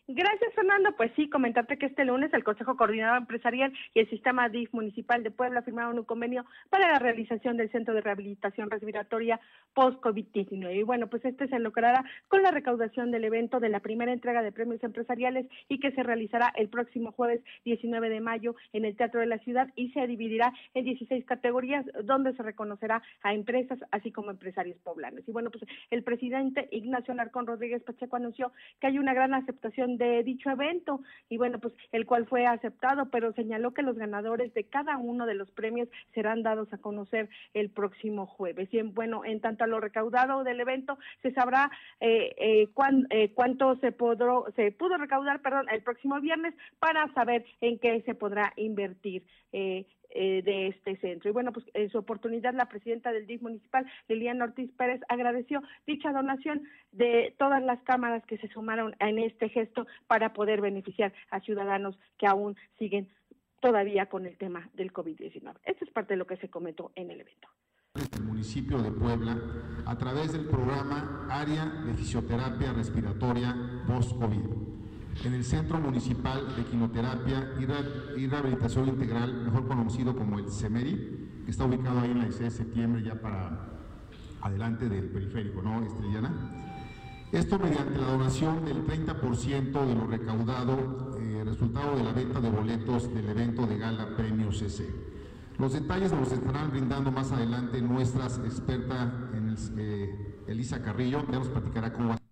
[0.08, 0.96] Gracias, Fernando.
[0.96, 5.24] Pues sí, comentarte que este lunes el Consejo Coordinador Empresarial y el Sistema DIF Municipal
[5.24, 9.40] de Puebla firmaron un convenio para la realización del Centro de Rehabilitación Respiratoria
[9.74, 10.76] post-COVID-19.
[10.76, 14.44] Y bueno, pues este se logrará con la recaudación del evento de la primera entrega
[14.44, 18.96] de premios empresariales y que se realizará el próximo jueves 19 de mayo en el
[18.96, 23.80] Teatro de la Ciudad y se dividirá en 16 categorías donde se reconocerá a empresas
[23.90, 25.28] así como empresarios poblanos.
[25.28, 29.95] Y bueno, pues el presidente Ignacio Alarcón Rodríguez Pacheco anunció que hay una gran aceptación
[29.98, 34.54] de dicho evento y bueno, pues el cual fue aceptado, pero señaló que los ganadores
[34.54, 38.70] de cada uno de los premios serán dados a conocer el próximo jueves.
[38.72, 42.70] Y bueno, en tanto a lo recaudado del evento, se sabrá eh, eh,
[43.10, 48.02] eh, cuánto se, podró, se pudo recaudar perdón, el próximo viernes para saber en qué
[48.02, 49.24] se podrá invertir.
[50.18, 51.30] Eh, de este centro.
[51.30, 55.62] Y bueno, pues en su oportunidad la presidenta del DIF municipal, Liliana Ortiz Pérez, agradeció
[55.86, 61.12] dicha donación de todas las cámaras que se sumaron en este gesto para poder beneficiar
[61.32, 63.10] a ciudadanos que aún siguen
[63.60, 65.54] todavía con el tema del COVID-19.
[65.66, 67.50] Esto es parte de lo que se comentó en el evento.
[68.18, 69.38] El municipio de Puebla,
[69.86, 73.54] a través del programa Área de Fisioterapia Respiratoria
[73.86, 74.85] Post-COVID
[75.24, 77.54] en el Centro Municipal de Quinoterapia
[78.18, 82.40] y Rehabilitación Integral, mejor conocido como el CEMERI, que está ubicado ahí en la IC
[82.40, 83.76] de septiembre, ya para
[84.42, 86.32] adelante del periférico, ¿no, Estrellana?
[87.32, 92.50] Esto mediante la donación del 30% de lo recaudado, eh, resultado de la venta de
[92.50, 94.88] boletos del evento de gala Premio CC.
[95.58, 101.40] Los detalles nos estarán brindando más adelante nuestra experta en el, eh, Elisa Carrillo, ya
[101.40, 102.25] nos platicará cómo va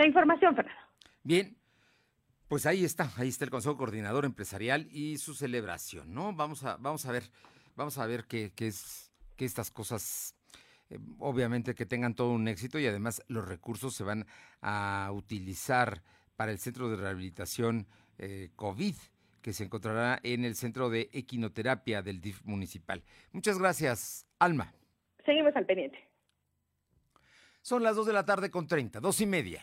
[0.00, 0.80] la información, Fernando.
[1.22, 1.56] Bien,
[2.48, 6.32] pues ahí está, ahí está el Consejo Coordinador Empresarial y su celebración, ¿no?
[6.32, 7.24] Vamos a, vamos a ver,
[7.76, 10.34] vamos a ver que, es, que estas cosas,
[10.88, 14.26] eh, obviamente que tengan todo un éxito y además los recursos se van
[14.62, 16.02] a utilizar
[16.34, 17.86] para el Centro de Rehabilitación
[18.18, 18.94] eh, COVID
[19.42, 23.02] que se encontrará en el centro de equinoterapia del DIF municipal.
[23.32, 24.72] Muchas gracias, Alma.
[25.24, 25.98] Seguimos al pendiente.
[27.62, 29.62] Son las 2 de la tarde con 30, dos y media.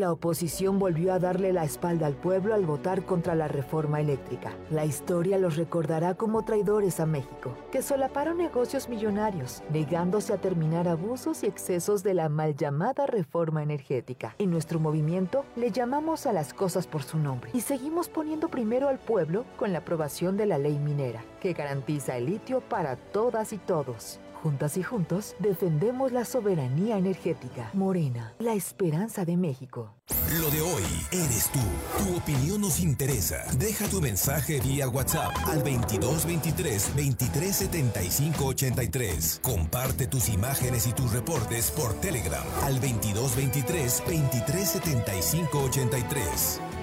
[0.00, 4.56] La oposición volvió a darle la espalda al pueblo al votar contra la reforma eléctrica.
[4.70, 10.88] La historia los recordará como traidores a México, que solaparon negocios millonarios, negándose a terminar
[10.88, 14.34] abusos y excesos de la mal llamada reforma energética.
[14.38, 18.88] En nuestro movimiento le llamamos a las cosas por su nombre y seguimos poniendo primero
[18.88, 23.52] al pueblo con la aprobación de la ley minera, que garantiza el litio para todas
[23.52, 24.18] y todos.
[24.42, 27.68] Juntas y juntos defendemos la soberanía energética.
[27.74, 29.92] Morena, la esperanza de México.
[30.40, 31.60] Lo de hoy eres tú.
[31.98, 33.44] Tu opinión nos interesa.
[33.58, 39.40] Deja tu mensaje vía WhatsApp al 2223 2375 83.
[39.42, 46.79] Comparte tus imágenes y tus reportes por Telegram al 2223 2375 83.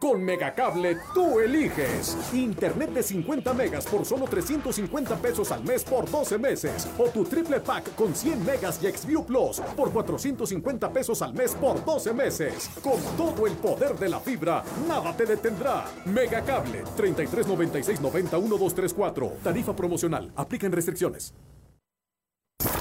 [0.00, 2.16] Con Megacable tú eliges.
[2.32, 6.88] Internet de 50 megas por solo 350 pesos al mes por 12 meses.
[6.96, 11.54] O tu triple pack con 100 megas y Xview Plus por 450 pesos al mes
[11.54, 12.70] por 12 meses.
[12.82, 15.84] Con todo el poder de la fibra, nada te detendrá.
[16.06, 19.32] Megacable 33 96 90 1234.
[19.44, 20.32] Tarifa promocional.
[20.34, 21.34] Aplican restricciones.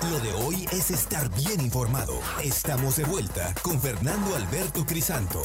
[0.10, 2.14] Lo de hoy es estar bien informado.
[2.42, 5.42] Estamos de vuelta con Fernando Alberto Crisanto.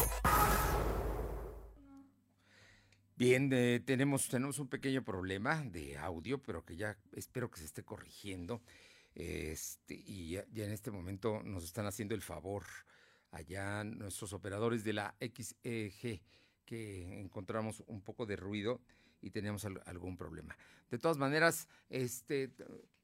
[3.24, 7.64] Bien, eh, tenemos, tenemos un pequeño problema de audio, pero que ya espero que se
[7.64, 8.60] esté corrigiendo.
[9.14, 12.64] Este, y ya, en este momento nos están haciendo el favor
[13.30, 16.20] allá nuestros operadores de la XEG,
[16.66, 18.82] que encontramos un poco de ruido
[19.22, 20.54] y teníamos al- algún problema.
[20.90, 22.50] De todas maneras, este,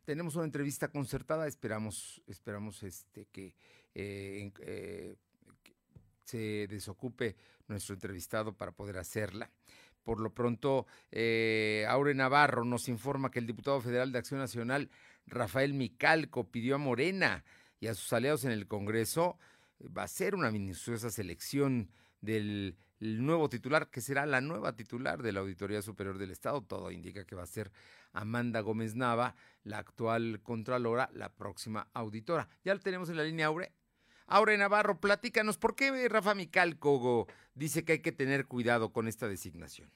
[0.04, 3.54] tenemos una entrevista concertada, esperamos, esperamos este, que,
[3.94, 5.16] eh, eh,
[5.62, 5.74] que
[6.24, 7.36] se desocupe
[7.68, 9.50] nuestro entrevistado para poder hacerla.
[10.02, 14.90] Por lo pronto, eh, Aure Navarro nos informa que el diputado federal de Acción Nacional,
[15.26, 17.44] Rafael Micalco, pidió a Morena
[17.80, 19.38] y a sus aliados en el Congreso
[19.78, 24.76] eh, va a ser una minuciosa selección del el nuevo titular, que será la nueva
[24.76, 26.60] titular de la Auditoría Superior del Estado.
[26.60, 27.72] Todo indica que va a ser
[28.12, 29.34] Amanda Gómez Nava,
[29.64, 32.48] la actual Contralora, la próxima auditora.
[32.62, 33.72] Ya lo tenemos en la línea, Aure.
[34.32, 39.26] Aure Navarro, platícanos, ¿por qué Rafa Micalco dice que hay que tener cuidado con esta
[39.26, 39.90] designación?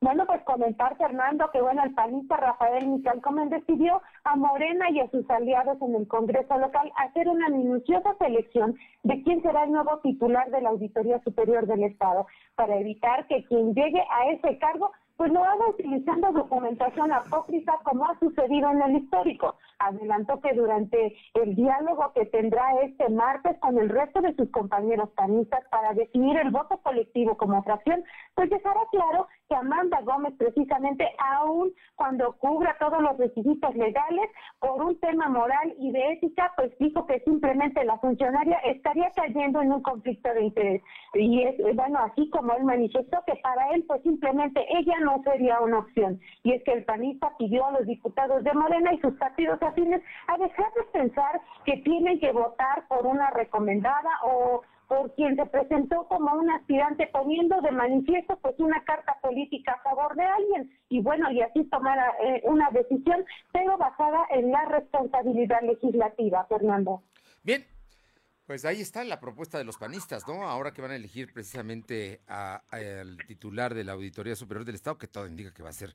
[0.00, 5.00] Bueno, pues comentar, Fernando, que bueno, el panista Rafael Micalco Méndez pidió a Morena y
[5.00, 9.72] a sus aliados en el Congreso local hacer una minuciosa selección de quién será el
[9.72, 14.56] nuevo titular de la Auditoría Superior del Estado, para evitar que quien llegue a ese
[14.58, 19.56] cargo pues lo haga utilizando documentación apócrifa como ha sucedido en el histórico.
[19.80, 25.10] Adelantó que durante el diálogo que tendrá este martes con el resto de sus compañeros
[25.16, 28.04] panistas para definir el voto colectivo como fracción,
[28.36, 34.80] pues dejará claro que Amanda Gómez precisamente aún cuando cubra todos los requisitos legales por
[34.84, 39.72] un tema moral y de ética, pues dijo que simplemente la funcionaria estaría cayendo en
[39.72, 40.82] un conflicto de interés.
[41.14, 45.60] Y es, bueno, así como él manifestó que para él pues simplemente ella no sería
[45.60, 46.20] una opción.
[46.42, 50.02] Y es que el panista pidió a los diputados de Morena y sus partidos afines
[50.26, 55.44] a dejar de pensar que tienen que votar por una recomendada o por quien se
[55.46, 60.70] presentó como un aspirante poniendo de manifiesto pues una carta política a favor de alguien
[60.88, 67.02] y bueno y así tomar eh, una decisión pero basada en la responsabilidad legislativa Fernando
[67.44, 67.66] Bien,
[68.48, 70.48] pues ahí está la propuesta de los panistas, ¿no?
[70.48, 74.96] Ahora que van a elegir precisamente a- al titular de la Auditoría Superior del Estado,
[74.96, 75.94] que todo indica que va a ser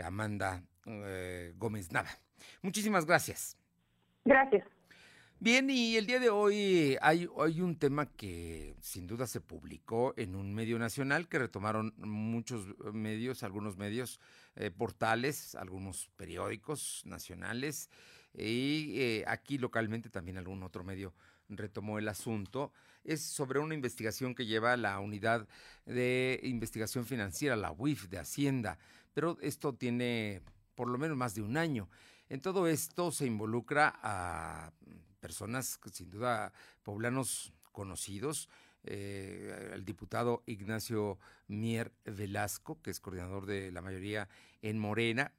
[0.00, 2.08] Amanda eh, Gómez Nava.
[2.62, 3.56] Muchísimas gracias.
[4.24, 4.64] gracias
[5.40, 10.14] Bien, y el día de hoy hay, hay un tema que sin duda se publicó
[10.16, 14.20] en un medio nacional que retomaron muchos medios, algunos medios,
[14.54, 17.90] eh, portales, algunos periódicos nacionales
[18.34, 21.12] y eh, aquí localmente también algún otro medio
[21.48, 22.72] retomó el asunto.
[23.04, 25.48] Es sobre una investigación que lleva la unidad
[25.86, 28.78] de investigación financiera, la UIF de Hacienda,
[29.14, 30.42] pero esto tiene
[30.74, 31.88] por lo menos más de un año.
[32.28, 34.72] En todo esto se involucra a
[35.20, 36.52] personas, sin duda,
[36.82, 38.48] poblanos conocidos,
[38.84, 41.18] eh, el diputado Ignacio
[41.48, 44.28] Mier Velasco, que es coordinador de la mayoría
[44.62, 45.32] en Morena,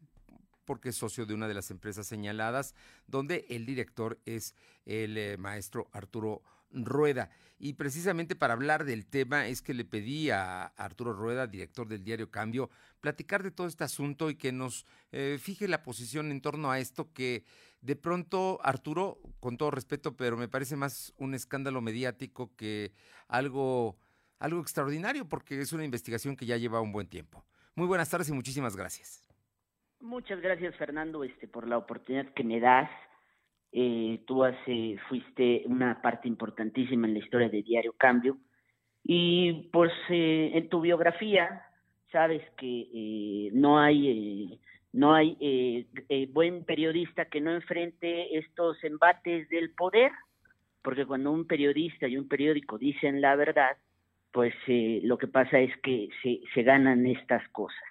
[0.70, 2.76] porque es socio de una de las empresas señaladas,
[3.08, 4.54] donde el director es
[4.86, 7.32] el eh, maestro Arturo Rueda.
[7.58, 12.04] Y precisamente para hablar del tema es que le pedí a Arturo Rueda, director del
[12.04, 12.70] diario Cambio,
[13.02, 16.78] platicar de todo este asunto y que nos eh, fije la posición en torno a
[16.78, 17.46] esto que
[17.82, 22.94] de pronto, Arturo, con todo respeto, pero me parece más un escándalo mediático que
[23.28, 23.98] algo,
[24.38, 27.44] algo extraordinario, porque es una investigación que ya lleva un buen tiempo.
[27.74, 29.29] Muy buenas tardes y muchísimas gracias.
[30.02, 32.90] Muchas gracias, Fernando, este, por la oportunidad que me das.
[33.74, 38.38] Eh, tú hace, fuiste una parte importantísima en la historia de Diario Cambio.
[39.04, 41.64] Y pues eh, en tu biografía
[42.14, 44.60] sabes que eh, no hay
[44.92, 45.88] no hay
[46.32, 50.12] buen periodista que no enfrente estos embates del poder,
[50.82, 53.78] porque cuando un periodista y un periódico dicen la verdad,
[54.32, 54.56] pues
[55.04, 57.84] lo que pasa es que se ganan estas cosas.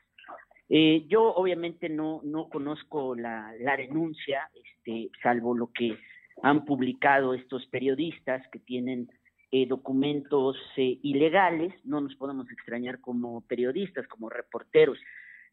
[0.69, 5.97] Eh, yo obviamente no, no conozco la, la denuncia, este, salvo lo que
[6.43, 9.09] han publicado estos periodistas que tienen
[9.51, 14.99] eh, documentos eh, ilegales, no nos podemos extrañar como periodistas, como reporteros,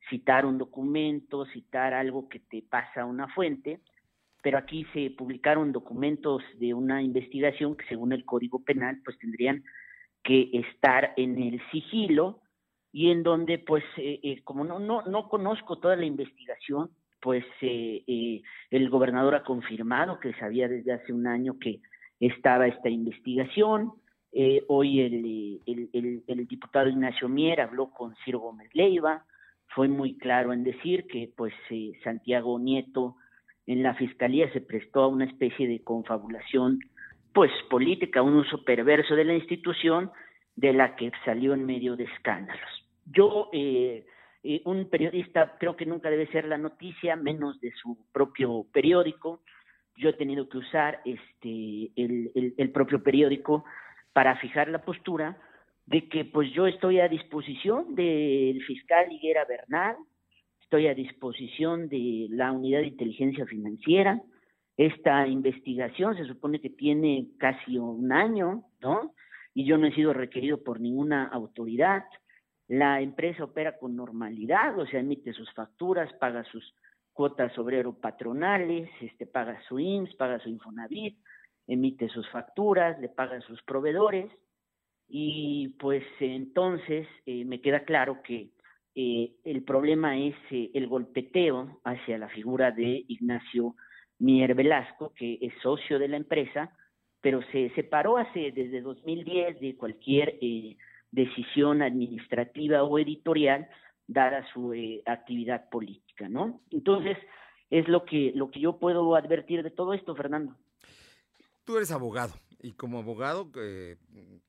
[0.10, 3.80] citar un documento, citar algo que te pasa una fuente,
[4.44, 9.64] pero aquí se publicaron documentos de una investigación que según el Código Penal pues tendrían
[10.24, 12.42] que estar en el sigilo
[12.96, 17.44] y en donde pues eh, eh, como no, no, no conozco toda la investigación, pues
[17.60, 18.42] eh,
[18.72, 21.82] el gobernador ha confirmado que sabía desde hace un año que
[22.22, 23.92] estaba esta investigación.
[24.70, 29.26] hoy el, el, el, diputado Ignacio Mier habló con Ciro Gómez Leiva,
[29.76, 31.54] fue muy claro en decir que pues
[32.02, 33.18] Santiago Nieto
[33.68, 36.80] en la fiscalía se prestó a una especie de confabulación
[37.34, 40.12] pues política, un uso perverso de la institución
[40.56, 42.85] de la que salió en medio de escándalos.
[43.06, 44.06] Yo, eh,
[44.44, 49.42] eh, un periodista creo que nunca debe ser la noticia, menos de su propio periódico.
[49.98, 53.64] Yo he tenido que usar este, el, el, propio periódico
[54.14, 55.38] para fijar la postura
[55.86, 59.96] de que pues yo estoy a disposición del fiscal Higuera Bernal,
[60.62, 64.22] estoy a disposición de la unidad de inteligencia financiera.
[64.78, 69.14] Esta investigación se supone que tiene casi un año, ¿no?
[69.54, 72.04] Y yo no he sido requerido por ninguna autoridad.
[72.68, 76.74] La empresa opera con normalidad, o sea, emite sus facturas, paga sus
[77.14, 81.18] cuotas obrero patronales, este, paga su IMSS, paga su Infonavit,
[81.68, 84.32] emite sus facturas, le paga a sus proveedores.
[85.08, 88.50] Y pues entonces eh, me queda claro que
[88.96, 93.76] eh, el problema es eh, el golpeteo hacia la figura de Ignacio
[94.20, 96.76] Mier Velasco, que es socio de la empresa,
[97.22, 100.38] pero se separó hace desde 2010 de cualquier
[101.16, 103.68] decisión administrativa o editorial
[104.08, 106.62] dada su eh, actividad política, ¿no?
[106.70, 107.18] Entonces,
[107.70, 110.56] es lo que, lo que yo puedo advertir de todo esto, Fernando.
[111.64, 113.98] Tú eres abogado y como abogado eh,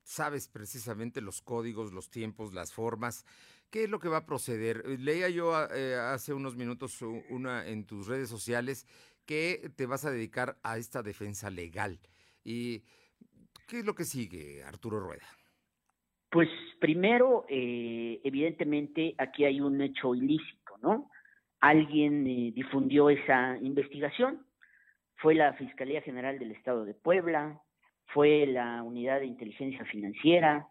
[0.02, 3.24] sabes precisamente los códigos, los tiempos, las formas.
[3.70, 4.84] ¿Qué es lo que va a proceder?
[5.00, 7.00] Leía yo eh, hace unos minutos
[7.30, 8.86] una en tus redes sociales
[9.24, 11.98] que te vas a dedicar a esta defensa legal.
[12.44, 12.84] ¿Y
[13.66, 15.26] qué es lo que sigue, Arturo Rueda?
[16.36, 21.10] Pues primero, eh, evidentemente, aquí hay un hecho ilícito, ¿no?
[21.60, 24.44] Alguien eh, difundió esa investigación,
[25.14, 27.62] fue la Fiscalía General del Estado de Puebla,
[28.08, 30.68] fue la Unidad de Inteligencia Financiera,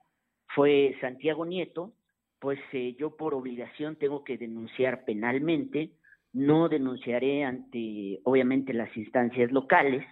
[0.49, 1.93] fue Santiago Nieto,
[2.37, 5.93] pues eh, yo por obligación tengo que denunciar penalmente,
[6.31, 10.05] no denunciaré ante, obviamente, las instancias locales,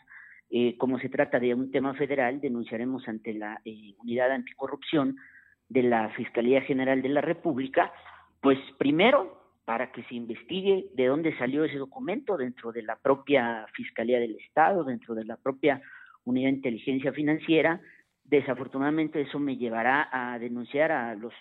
[0.78, 3.60] como se trata de un tema federal, denunciaremos ante la
[4.04, 5.18] Unidad Anticorrupción,
[5.74, 7.92] de la Fiscalía General de la República,
[8.42, 13.66] pues primero para que se investigue de dónde salió ese documento dentro de la propia
[13.74, 15.82] Fiscalía del Estado, dentro de la propia
[16.26, 17.82] Unidad de Inteligencia Financiera.
[18.24, 21.34] Desafortunadamente eso me llevará a denunciar a los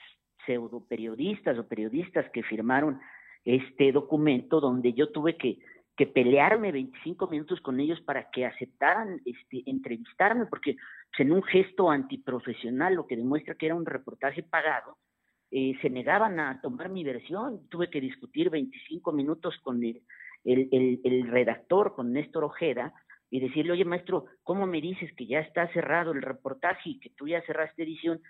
[0.47, 3.01] pseudo periodistas o periodistas que firmaron
[3.45, 5.59] este documento donde yo tuve que,
[5.97, 10.77] que pelearme 25 minutos con ellos para que aceptaran este, entrevistarme, porque
[11.19, 14.97] en un gesto antiprofesional, lo que demuestra que era un reportaje pagado,
[15.51, 17.69] eh, se negaban a tomar mi versión.
[17.69, 20.03] Tuve que discutir 25 minutos con el,
[20.45, 22.95] el, el, redactor, con Néstor Ojeda,
[23.29, 27.11] y decirle, oye maestro, ¿cómo me dices que ya está cerrado el reportaje y que
[27.11, 28.21] tú ya cerraste edición?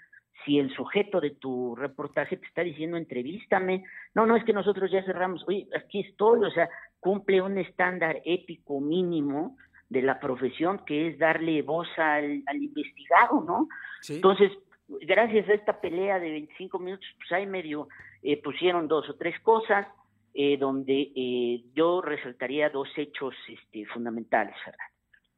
[0.45, 3.85] Si el sujeto de tu reportaje te está diciendo entrevístame,
[4.15, 6.69] no, no, es que nosotros ya cerramos, oye, aquí estoy, o sea,
[7.03, 9.57] cumple un estándar ético mínimo
[9.88, 13.66] de la profesión, que es darle voz al, al investigado, ¿no?
[14.09, 14.53] Entonces,
[15.00, 17.88] gracias a esta pelea de 25 minutos, pues ahí medio
[18.22, 19.88] eh, pusieron dos o tres cosas,
[20.32, 24.86] eh, donde eh, yo resaltaría dos hechos este, fundamentales, ¿verdad?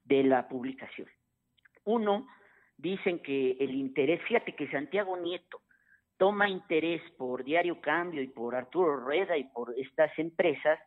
[0.04, 1.08] De la publicación.
[1.84, 2.26] Uno,
[2.76, 5.62] dicen que el interés, fíjate que Santiago Nieto
[6.18, 10.78] toma interés por Diario Cambio y por Arturo Rueda y por estas empresas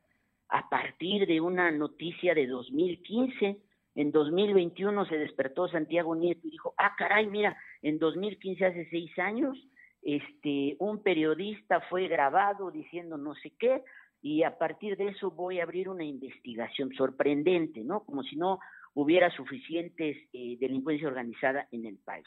[0.50, 3.58] a partir de una noticia de 2015.
[3.96, 9.18] En 2021 se despertó Santiago Nieto y dijo, ah, caray, mira, en 2015, hace seis
[9.18, 9.58] años,
[10.02, 13.84] este, un periodista fue grabado diciendo no sé qué,
[14.22, 18.04] y a partir de eso voy a abrir una investigación sorprendente, ¿no?
[18.04, 18.60] Como si no
[18.94, 22.26] hubiera suficientes eh, delincuencia organizada en el país.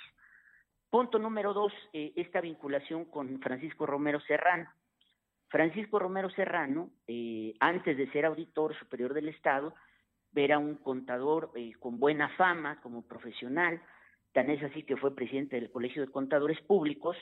[0.89, 4.69] Punto número dos, eh, esta vinculación con Francisco Romero Serrano.
[5.51, 9.75] Francisco Romero Serrano, eh, antes de ser auditor superior del Estado,
[10.35, 13.83] era un contador con buena fama como profesional,
[14.33, 17.17] tan es así que fue presidente del Colegio de Contadores Públicos.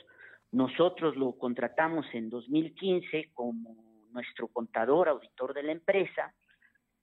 [0.51, 3.75] Nosotros lo contratamos en 2015 como
[4.11, 6.33] nuestro contador, auditor de la empresa,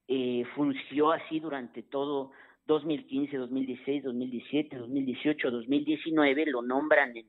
[0.07, 2.31] eh, funcionó así durante todo
[2.67, 7.27] 2015, 2016, 2017, 2018, 2019, lo nombran en,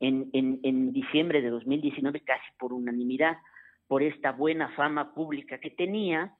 [0.00, 3.36] en, en, diciembre de 2019 casi por unanimidad,
[3.86, 6.34] por esta buena fama pública que tenía,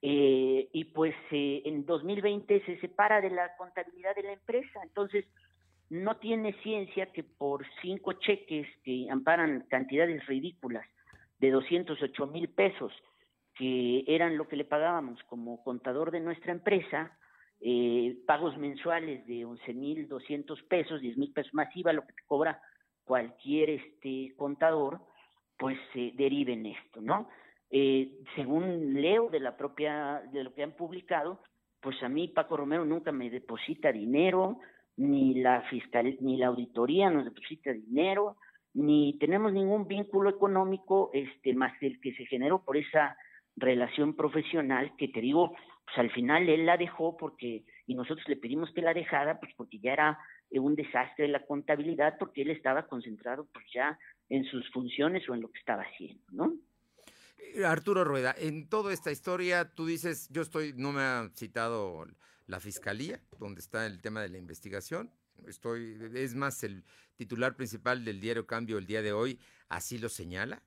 [0.00, 5.26] eh, y pues eh, en 2020 se separa de la contabilidad de la empresa, entonces
[5.90, 10.86] no tiene ciencia que por cinco cheques que amparan cantidades ridículas
[11.38, 12.92] de 208 mil pesos,
[13.54, 17.16] que eran lo que le pagábamos como contador de nuestra empresa,
[17.60, 22.14] eh, pagos mensuales de 11 mil 200 pesos, 10 mil pesos más IVA, lo que
[22.26, 22.60] cobra
[23.04, 25.00] cualquier este contador,
[25.58, 27.28] pues se deriven esto, ¿no?
[27.70, 31.40] Eh, según leo de la propia, de lo que han publicado,
[31.80, 34.60] pues a mí Paco Romero nunca me deposita dinero,
[34.96, 38.36] ni la fiscal, ni la auditoría nos deposita dinero,
[38.74, 43.16] ni tenemos ningún vínculo económico este más el que se generó por esa
[43.56, 48.36] relación profesional que te digo, pues al final él la dejó porque y nosotros le
[48.36, 50.18] pedimos que la dejara pues porque ya era
[50.60, 53.98] un desastre la contabilidad porque él estaba concentrado pues ya
[54.28, 56.54] en sus funciones o en lo que estaba haciendo, ¿no?
[57.38, 62.06] Eh, Arturo Rueda, en toda esta historia tú dices, yo estoy, no me ha citado
[62.46, 65.10] la fiscalía, donde está el tema de la investigación,
[65.46, 66.84] estoy, es más, el
[67.16, 69.38] titular principal del diario Cambio el día de hoy
[69.68, 70.62] así lo señala.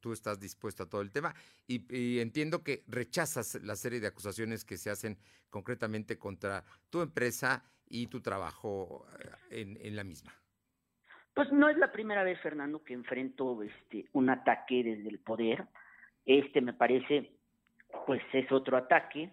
[0.00, 1.36] Tú estás dispuesto a todo el tema
[1.68, 5.16] y, entiendo que rechazas la serie de acusaciones que se hacen
[5.50, 10.32] concretamente contra tu empresa y tu trabajo eh, en, en la misma.
[11.34, 15.66] Pues no es la primera vez, Fernando, que enfrento este un ataque desde el poder.
[16.26, 17.32] Este me parece,
[18.06, 19.30] pues es otro ataque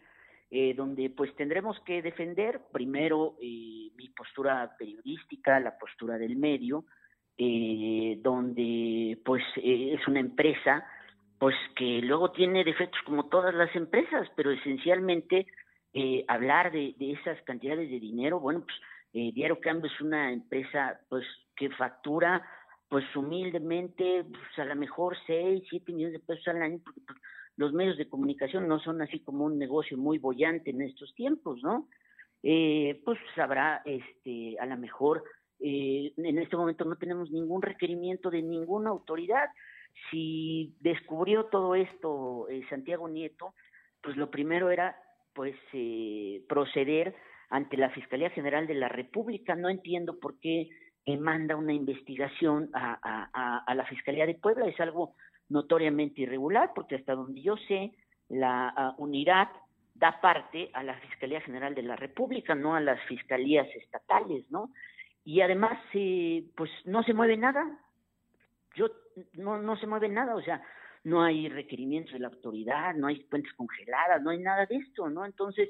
[0.51, 6.86] eh, donde pues tendremos que defender primero eh, mi postura periodística, la postura del medio,
[7.38, 10.86] eh, donde pues es una empresa
[11.39, 15.47] pues que luego tiene defectos como todas las empresas, pero esencialmente
[16.27, 21.25] hablar de, esas cantidades de dinero, bueno, pues Diario Cambio es una empresa pues
[21.55, 22.45] que factura
[22.89, 27.17] pues humildemente pues, a lo mejor 6, 7 millones de pesos al año, porque pues,
[27.57, 31.61] los medios de comunicación no son así como un negocio muy bollante en estos tiempos,
[31.63, 31.87] ¿no?
[32.43, 35.23] Eh, pues habrá, este, a lo mejor,
[35.59, 39.49] eh, en este momento no tenemos ningún requerimiento de ninguna autoridad.
[40.11, 43.55] Si descubrió todo esto eh, Santiago Nieto,
[44.01, 44.95] pues lo primero era,
[45.36, 45.55] pues,
[46.47, 47.13] proceder
[47.49, 49.55] ante la Fiscalía General de la República.
[49.55, 50.69] No entiendo por qué
[51.19, 54.65] manda una investigación a, la Fiscalía de Puebla.
[54.65, 55.15] Es algo
[55.49, 57.91] notoriamente irregular, porque hasta donde yo sé,
[58.29, 59.49] la unidad
[59.93, 64.71] da parte a la Fiscalía General de la República, no a las fiscalías estatales, ¿no?
[65.23, 67.79] Y además, eh, pues no se mueve nada.
[68.75, 68.88] Yo
[69.33, 70.61] no, no se mueve nada, o sea,
[71.06, 75.10] no hay requerimientos de la autoridad, no hay cuentas congeladas, no hay nada de esto,
[75.10, 75.26] ¿no?
[75.26, 75.70] Entonces,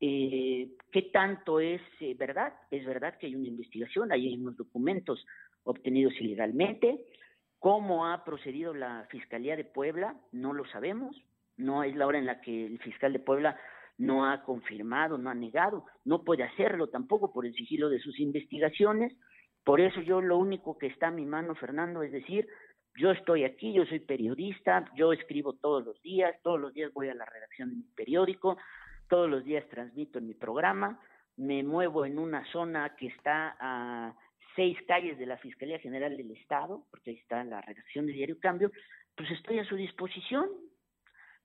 [0.00, 2.54] eh, ¿qué tanto es eh, verdad?
[2.70, 5.22] Es verdad que hay una investigación, hay unos documentos
[5.64, 7.04] obtenidos ilegalmente,
[7.58, 10.14] ¿Cómo ha procedido la Fiscalía de Puebla?
[10.30, 11.16] No lo sabemos.
[11.56, 13.58] No es la hora en la que el fiscal de Puebla
[13.96, 18.20] no ha confirmado, no ha negado, no puede hacerlo tampoco por el sigilo de sus
[18.20, 19.12] investigaciones.
[19.64, 22.46] Por eso yo lo único que está en mi mano, Fernando, es decir,
[22.98, 27.08] yo estoy aquí, yo soy periodista, yo escribo todos los días, todos los días voy
[27.08, 28.58] a la redacción de mi periódico,
[29.08, 31.00] todos los días transmito en mi programa,
[31.36, 34.14] me muevo en una zona que está a
[34.56, 38.40] seis calles de la Fiscalía General del Estado, porque ahí está la redacción de Diario
[38.40, 38.72] Cambio,
[39.16, 40.48] pues estoy a su disposición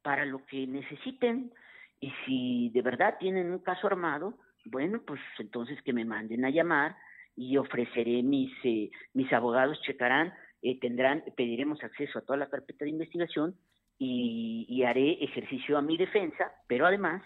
[0.02, 1.54] para lo que necesiten.
[2.00, 6.50] Y si de verdad tienen un caso armado, bueno, pues entonces que me manden a
[6.50, 6.96] llamar
[7.36, 10.34] y ofreceré mis, eh, mis abogados checarán,
[10.64, 13.56] eh, tendrán, pediremos acceso a toda la carpeta de investigación
[14.00, 17.22] y, y haré ejercicio a mi defensa, pero además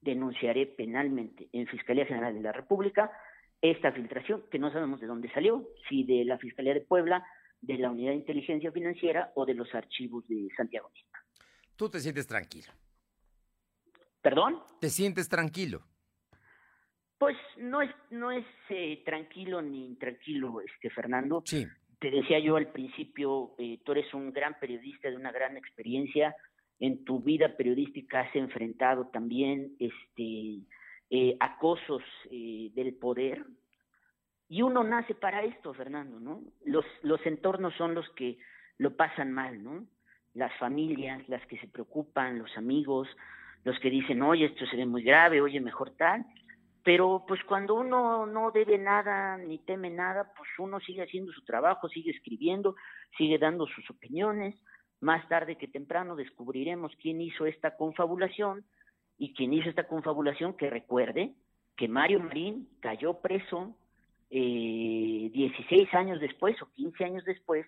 [0.00, 3.10] denunciaré penalmente en Fiscalía General de la República
[3.60, 7.26] esta filtración, que no sabemos de dónde salió, si de la Fiscalía de Puebla,
[7.60, 10.90] de la Unidad de Inteligencia Financiera o de los archivos de Santiago.
[11.74, 12.72] Tú te sientes tranquilo.
[14.20, 14.60] ¿Perdón?
[14.80, 15.82] ¿Te sientes tranquilo?
[17.18, 21.42] Pues no es, no es eh, tranquilo ni intranquilo, este Fernando.
[21.44, 21.66] Sí.
[21.98, 26.34] Te decía yo al principio, eh, tú eres un gran periodista de una gran experiencia.
[26.78, 30.60] En tu vida periodística has enfrentado también este
[31.10, 33.44] eh, acosos eh, del poder.
[34.48, 36.42] Y uno nace para esto, Fernando, ¿no?
[36.64, 38.38] Los, los entornos son los que
[38.78, 39.86] lo pasan mal, ¿no?
[40.34, 43.08] Las familias, las que se preocupan, los amigos,
[43.64, 46.24] los que dicen, oye, esto se ve muy grave, oye, mejor tal.
[46.88, 51.44] Pero pues cuando uno no debe nada ni teme nada, pues uno sigue haciendo su
[51.44, 52.76] trabajo, sigue escribiendo,
[53.18, 54.54] sigue dando sus opiniones.
[55.02, 58.64] Más tarde que temprano descubriremos quién hizo esta confabulación
[59.18, 61.34] y quien hizo esta confabulación, que recuerde
[61.76, 63.76] que Mario Marín cayó preso
[64.30, 67.66] eh, 16 años después o 15 años después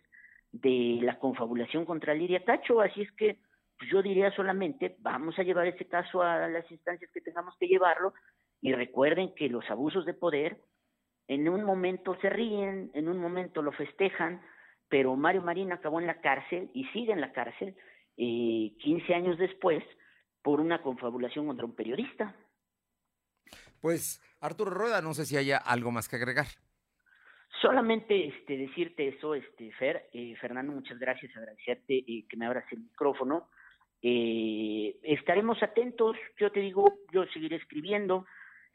[0.51, 3.37] de la confabulación contra Lidia Cacho, así es que
[3.77, 7.67] pues yo diría solamente vamos a llevar ese caso a las instancias que tengamos que
[7.67, 8.15] llevarlo
[8.61, 10.61] y recuerden que los abusos de poder
[11.29, 14.43] en un momento se ríen, en un momento lo festejan,
[14.89, 17.77] pero Mario Marín acabó en la cárcel y sigue en la cárcel
[18.17, 19.85] eh, 15 años después
[20.43, 22.35] por una confabulación contra un periodista.
[23.81, 26.47] Pues Arturo Rueda, no sé si haya algo más que agregar.
[27.61, 32.65] Solamente este, decirte eso, este, Fer, eh, Fernando, muchas gracias, agradecerte eh, que me abras
[32.73, 33.49] el micrófono.
[34.03, 38.25] Eh, estaremos atentos, yo te digo, yo seguiré escribiendo,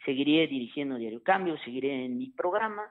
[0.03, 2.83] seguiré dirigiendo Diario Cambio, seguiré en mi programa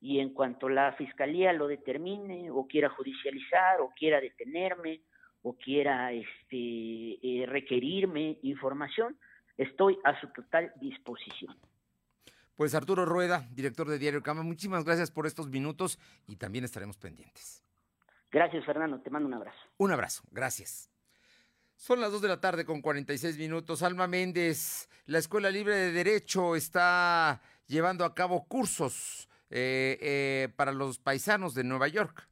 [0.00, 5.02] y en cuanto la fiscalía lo determine o quiera judicializar o quiera detenerme
[5.42, 9.18] o quiera este, eh, requerirme información,
[9.56, 11.56] estoy a su total disposición.
[12.54, 16.96] Pues Arturo Rueda, director de Diario Cama, muchísimas gracias por estos minutos y también estaremos
[16.96, 17.64] pendientes.
[18.30, 19.00] Gracias, Fernando.
[19.00, 19.58] Te mando un abrazo.
[19.78, 20.22] Un abrazo.
[20.30, 20.91] Gracias.
[21.84, 23.82] Son las 2 de la tarde con 46 minutos.
[23.82, 30.70] Alma Méndez, la Escuela Libre de Derecho está llevando a cabo cursos eh, eh, para
[30.70, 32.28] los paisanos de Nueva York.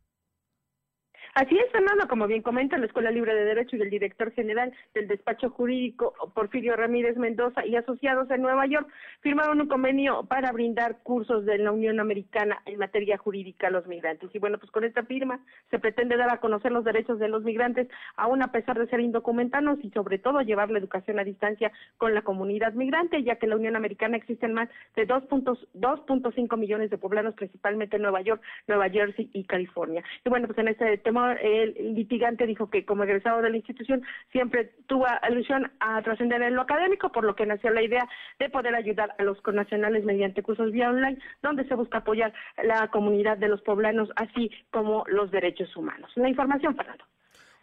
[1.34, 4.72] Así es, Fernando, como bien comenta la Escuela Libre de Derecho y el director general
[4.94, 8.88] del despacho jurídico Porfirio Ramírez Mendoza y asociados en Nueva York
[9.20, 13.86] firmaron un convenio para brindar cursos de la Unión Americana en materia jurídica a los
[13.86, 14.28] migrantes.
[14.34, 17.44] Y bueno, pues con esta firma se pretende dar a conocer los derechos de los
[17.44, 21.70] migrantes, aún a pesar de ser indocumentados y sobre todo llevar la educación a distancia
[21.96, 26.90] con la comunidad migrante, ya que en la Unión Americana existen más de 2.5 millones
[26.90, 30.02] de poblanos, principalmente en Nueva York, Nueva Jersey y California.
[30.24, 34.02] Y bueno, pues en este tema el litigante dijo que como egresado de la institución
[34.32, 38.08] siempre tuvo alusión a trascender en lo académico, por lo que nació la idea
[38.38, 42.88] de poder ayudar a los connacionales mediante cursos vía online, donde se busca apoyar la
[42.88, 46.10] comunidad de los poblanos, así como los derechos humanos.
[46.16, 47.04] La información, Fernando.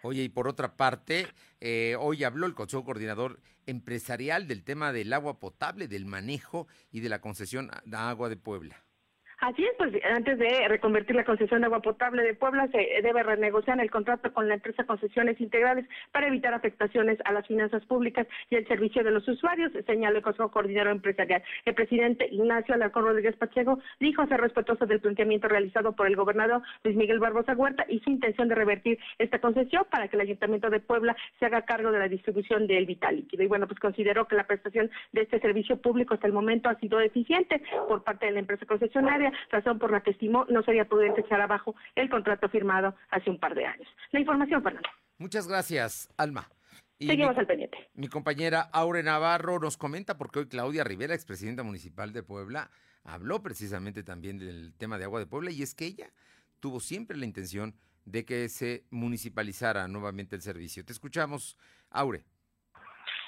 [0.03, 1.27] Oye, y por otra parte,
[1.59, 7.01] eh, hoy habló el Consejo Coordinador Empresarial del tema del agua potable, del manejo y
[7.01, 8.86] de la concesión de agua de Puebla.
[9.39, 13.21] Así es, pues antes de reconvertir la concesión de agua potable de Puebla, se debe
[13.21, 18.25] renegociar el contrato con la empresa Concesiones Integrales para evitar afectaciones a las finanzas públicas
[18.49, 21.43] y el servicio de los usuarios, señaló el Consejo Coordinador Empresarial.
[21.65, 26.63] El presidente Ignacio Alarcón Rodríguez Pacheco dijo ser respetuoso del planteamiento realizado por el gobernador
[26.83, 30.71] Luis Miguel Barbosa Huerta y su intención de revertir esta concesión para que el Ayuntamiento
[30.71, 33.43] de Puebla se haga cargo de la distribución del vital líquido.
[33.43, 36.79] Y bueno, pues consideró que la prestación de este servicio público hasta el momento ha
[36.79, 40.86] sido eficiente por parte de la empresa concesionaria razón por la que estimó no sería
[40.86, 43.88] prudente echar abajo el contrato firmado hace un par de años.
[44.11, 44.89] La información, Fernando.
[45.17, 46.49] Muchas gracias, Alma.
[46.99, 47.78] Seguimos mi, al pendiente.
[47.93, 52.71] Mi compañera Aure Navarro nos comenta, porque hoy Claudia Rivera, expresidenta municipal de Puebla,
[53.03, 56.11] habló precisamente también del tema de agua de Puebla y es que ella
[56.59, 57.75] tuvo siempre la intención
[58.05, 60.84] de que se municipalizara nuevamente el servicio.
[60.86, 61.57] Te escuchamos,
[61.89, 62.23] Aure.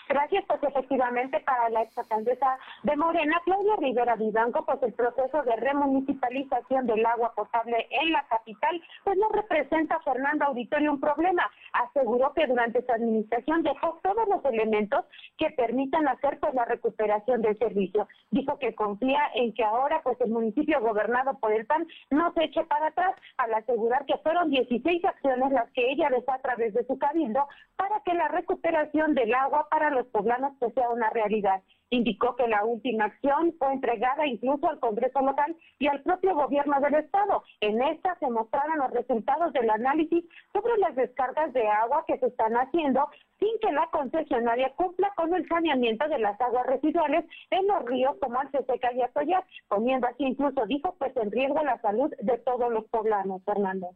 [0.09, 5.55] Gracias, pues efectivamente para la exalcaldesa de Morena, Claudia Rivera Vivanco, pues el proceso de
[5.55, 11.47] remunicipalización del agua potable en la capital, pues no representa Fernando Auditorio un problema.
[11.73, 15.05] Aseguró que durante su administración dejó todos los elementos
[15.37, 18.07] que permitan hacer pues la recuperación del servicio.
[18.31, 22.45] Dijo que confía en que ahora pues el municipio gobernado por el PAN no se
[22.45, 26.73] eche para atrás al asegurar que fueron 16 acciones las que ella dejó a través
[26.73, 31.09] de su cabildo para que la recuperación del agua para los poblanos que sea una
[31.09, 31.61] realidad.
[31.91, 36.79] Indicó que la última acción fue entregada incluso al Congreso local y al propio gobierno
[36.81, 37.43] del Estado.
[37.61, 40.23] En esta se mostraron los resultados del análisis
[40.53, 45.33] sobre las descargas de agua que se están haciendo sin que la concesionaria cumpla con
[45.33, 50.25] el saneamiento de las aguas residuales en los ríos como Alceseca y Atoyar, poniendo así
[50.25, 53.95] incluso, dijo, pues en riesgo la salud de todos los poblanos, Fernando.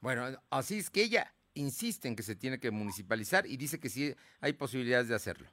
[0.00, 3.88] Bueno, así es que ella insiste en que se tiene que municipalizar y dice que
[3.88, 5.48] sí hay posibilidades de hacerlo.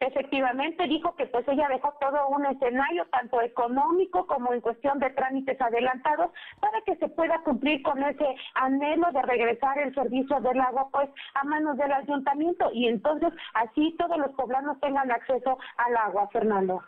[0.00, 5.10] Efectivamente, dijo que pues ella dejó todo un escenario, tanto económico como en cuestión de
[5.10, 10.60] trámites adelantados, para que se pueda cumplir con ese anhelo de regresar el servicio del
[10.60, 15.96] agua pues a manos del ayuntamiento y entonces así todos los poblanos tengan acceso al
[15.96, 16.80] agua, Fernando.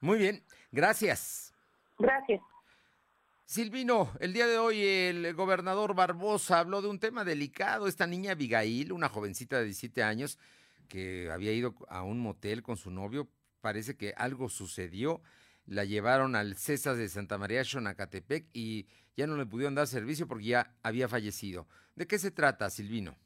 [0.00, 1.54] Muy bien, gracias.
[1.98, 2.42] Gracias.
[3.48, 7.88] Silvino, el día de hoy el gobernador Barbosa habló de un tema delicado.
[7.88, 10.38] Esta niña Abigail, una jovencita de 17 años,
[10.86, 13.26] que había ido a un motel con su novio,
[13.62, 15.22] parece que algo sucedió.
[15.64, 18.86] La llevaron al César de Santa María Xonacatepec y
[19.16, 21.66] ya no le pudieron dar servicio porque ya había fallecido.
[21.96, 23.16] ¿De qué se trata, Silvino?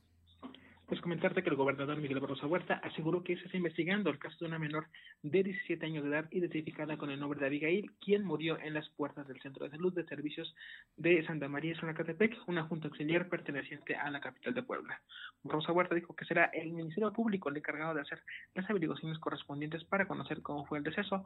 [0.93, 4.37] Pues comentarte que el gobernador Miguel Barroso Huerta aseguró que se está investigando el caso
[4.41, 4.89] de una menor
[5.23, 8.91] de 17 años de edad identificada con el nombre de Abigail, quien murió en las
[8.91, 10.55] puertas del Centro de Salud de Servicios
[10.99, 15.01] de Santa María Sonacatepec, una junta auxiliar perteneciente a la capital de Puebla.
[15.43, 18.21] Barroso Huerta dijo que será el Ministerio Público el encargado de hacer
[18.55, 21.25] las averiguaciones correspondientes para conocer cómo fue el deceso,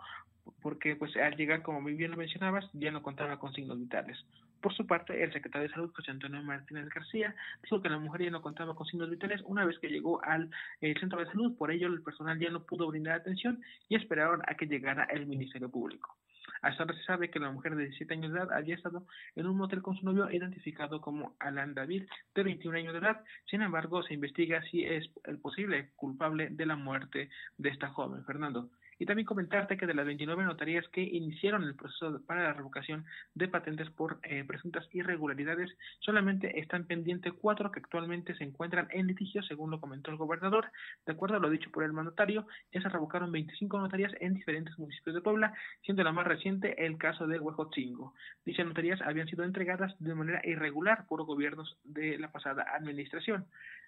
[0.62, 4.16] porque pues al llegar, como bien lo mencionabas, ya no contaba con signos vitales.
[4.60, 8.22] Por su parte, el secretario de Salud, José Antonio Martínez García, dijo que la mujer
[8.22, 10.50] ya no contaba con signos vitales una vez que llegó al
[10.80, 14.42] eh, centro de salud, por ello el personal ya no pudo brindar atención y esperaron
[14.46, 16.16] a que llegara el Ministerio Público.
[16.62, 19.46] Hasta ahora se sabe que la mujer de 17 años de edad había estado en
[19.46, 22.04] un motel con su novio identificado como Alan David,
[22.34, 23.24] de 21 años de edad.
[23.48, 28.24] Sin embargo, se investiga si es el posible culpable de la muerte de esta joven,
[28.24, 28.70] Fernando.
[28.98, 33.04] Y también comentarte que de las 29 notarías que iniciaron el proceso para la revocación
[33.34, 35.70] de patentes por eh, presuntas irregularidades,
[36.00, 40.70] solamente están pendientes cuatro que actualmente se encuentran en litigio, según lo comentó el gobernador.
[41.04, 44.78] De acuerdo a lo dicho por el mandatario, ya se revocaron 25 notarías en diferentes
[44.78, 48.14] municipios de Puebla, siendo la más reciente el caso de Huejotzingo.
[48.44, 53.46] Dichas notarías habían sido entregadas de manera irregular por gobiernos de la pasada administración.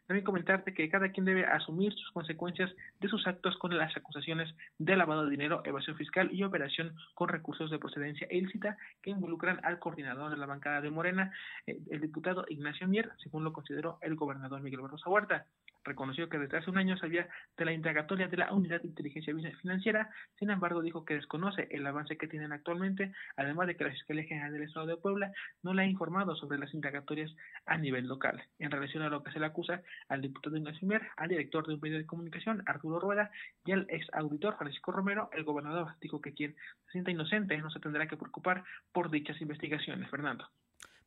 [0.08, 4.54] También comentarte que cada quien debe asumir sus consecuencias de sus actos con las acusaciones
[4.78, 9.60] de lavado de dinero, evasión fiscal y operación con recursos de procedencia ilícita que involucran
[9.64, 11.30] al coordinador de la bancada de Morena,
[11.66, 15.44] eh, el diputado Ignacio Mier, según lo consideró el gobernador Miguel Barroso Huerta
[15.88, 19.34] reconoció que desde hace un año sabía de la indagatoria de la Unidad de Inteligencia
[19.60, 23.90] Financiera, sin embargo dijo que desconoce el avance que tienen actualmente, además de que la
[23.90, 25.32] Fiscalía General del Estado de Puebla
[25.62, 27.34] no le ha informado sobre las indagatorias
[27.66, 28.42] a nivel local.
[28.58, 31.74] En relación a lo que se le acusa al diputado Ignacio Mier, al director de
[31.74, 33.30] un medio de comunicación, Arturo Rueda,
[33.64, 36.54] y al ex auditor Francisco Romero, el gobernador dijo que quien
[36.86, 40.08] se sienta inocente no se tendrá que preocupar por dichas investigaciones.
[40.10, 40.48] Fernando.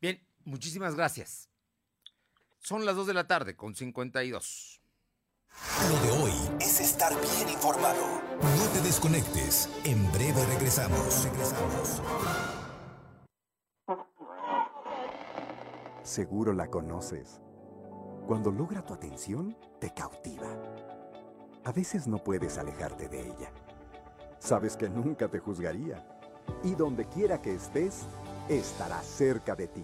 [0.02, 1.51] Bien, muchísimas gracias.
[2.64, 4.82] Son las 2 de la tarde con 52.
[5.90, 8.22] Lo de hoy es estar bien informado.
[8.40, 9.68] No te desconectes.
[9.84, 11.24] En breve regresamos.
[11.24, 12.02] Regresamos.
[16.04, 17.42] Seguro la conoces.
[18.28, 20.56] Cuando logra tu atención, te cautiva.
[21.64, 23.52] A veces no puedes alejarte de ella.
[24.38, 26.08] Sabes que nunca te juzgaría.
[26.64, 28.04] Y donde quiera que estés,
[28.50, 29.84] estará cerca de ti.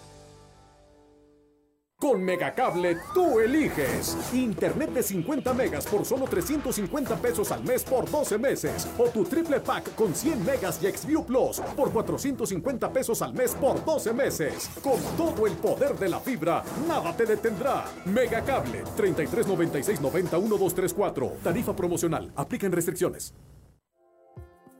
[2.11, 4.17] Con Megacable tú eliges.
[4.33, 8.85] Internet de 50 megas por solo 350 pesos al mes por 12 meses.
[8.97, 13.55] O tu triple pack con 100 megas y Xview Plus por 450 pesos al mes
[13.55, 14.69] por 12 meses.
[14.83, 17.85] Con todo el poder de la fibra, nada te detendrá.
[18.03, 21.33] Megacable 33 96 90 1234.
[21.41, 22.29] Tarifa promocional.
[22.35, 23.33] Aplican restricciones.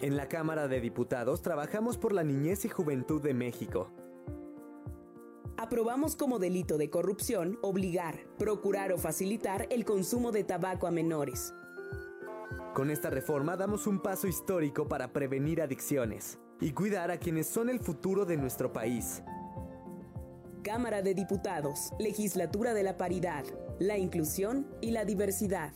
[0.02, 3.90] En la Cámara de Diputados trabajamos por la niñez y juventud de México
[5.62, 11.54] aprobamos como delito de corrupción obligar, procurar o facilitar el consumo de tabaco a menores.
[12.74, 17.70] Con esta reforma damos un paso histórico para prevenir adicciones y cuidar a quienes son
[17.70, 19.22] el futuro de nuestro país.
[20.64, 23.46] Cámara de Diputados, Legislatura de la Paridad,
[23.78, 25.74] la Inclusión y la Diversidad.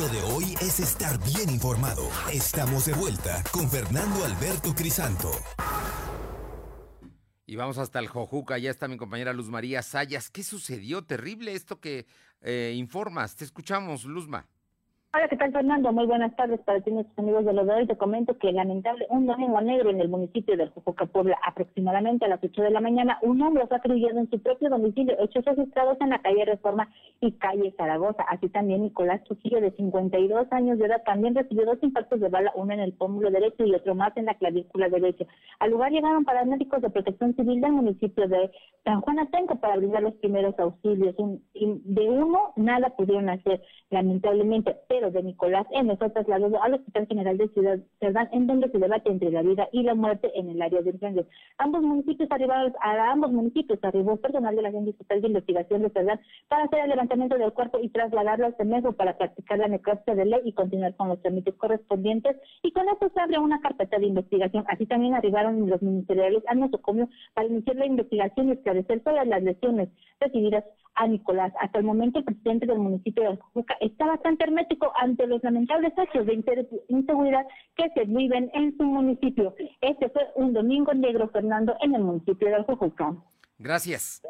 [0.00, 2.06] Lo de hoy es estar bien informado.
[2.30, 5.30] Estamos de vuelta con Fernando Alberto Crisanto.
[7.46, 10.28] Y vamos hasta el Jojuca, ya está mi compañera Luz María Sayas.
[10.28, 11.04] ¿Qué sucedió?
[11.04, 12.06] Terrible esto que
[12.42, 13.36] eh, informas.
[13.36, 14.46] Te escuchamos, Luzma.
[15.16, 15.90] Hola, ¿qué tal, Fernando?
[15.94, 17.86] Muy buenas tardes para ti, nuestros amigos de los de hoy.
[17.86, 22.28] Te comento que lamentable, un domingo negro en el municipio de Jojoca, Puebla, aproximadamente a
[22.28, 25.96] las 8 de la mañana, un hombre fue acribillado en su propio domicilio, hechos registrados
[26.02, 26.90] en la calle Reforma
[27.22, 28.24] y calle Zaragoza.
[28.28, 32.52] Así también Nicolás Trujillo, de 52 años de edad, también recibió dos impactos de bala,
[32.54, 35.24] uno en el pómulo derecho y otro más en la clavícula derecha.
[35.60, 38.50] Al lugar llegaron paramédicos de protección civil del municipio de
[38.84, 41.14] San Juan Atenco para brindar los primeros auxilios.
[41.16, 45.96] de uno, nada pudieron hacer, lamentablemente, pero de Nicolás M.
[45.96, 49.68] fue trasladado al Hospital General de Ciudad Cerdán, en donde se debate entre la vida
[49.72, 51.26] y la muerte en el área de urgencias.
[51.58, 55.90] Ambos municipios arribaron, a ambos municipios arribó personal de la Agencia Estatal de Investigación de
[55.90, 60.14] Cerdán para hacer el levantamiento del cuerpo y trasladarlo al CEMEFO para practicar la necropsia
[60.14, 62.36] de ley y continuar con los trámites correspondientes.
[62.62, 64.64] Y con esto se abre una carpeta de investigación.
[64.68, 69.42] Así también arribaron los ministeriales al nosocomio para iniciar la investigación y esclarecer todas las
[69.42, 69.88] lesiones
[70.20, 70.64] recibidas
[70.96, 71.52] a Nicolás.
[71.60, 75.92] Hasta el momento, el presidente del municipio de Aljuca está bastante hermético ante los lamentables
[75.96, 76.42] hechos de
[76.88, 79.54] inseguridad que se viven en su municipio.
[79.80, 83.14] Este fue un domingo negro, Fernando, en el municipio de Aljuca.
[83.58, 84.22] Gracias.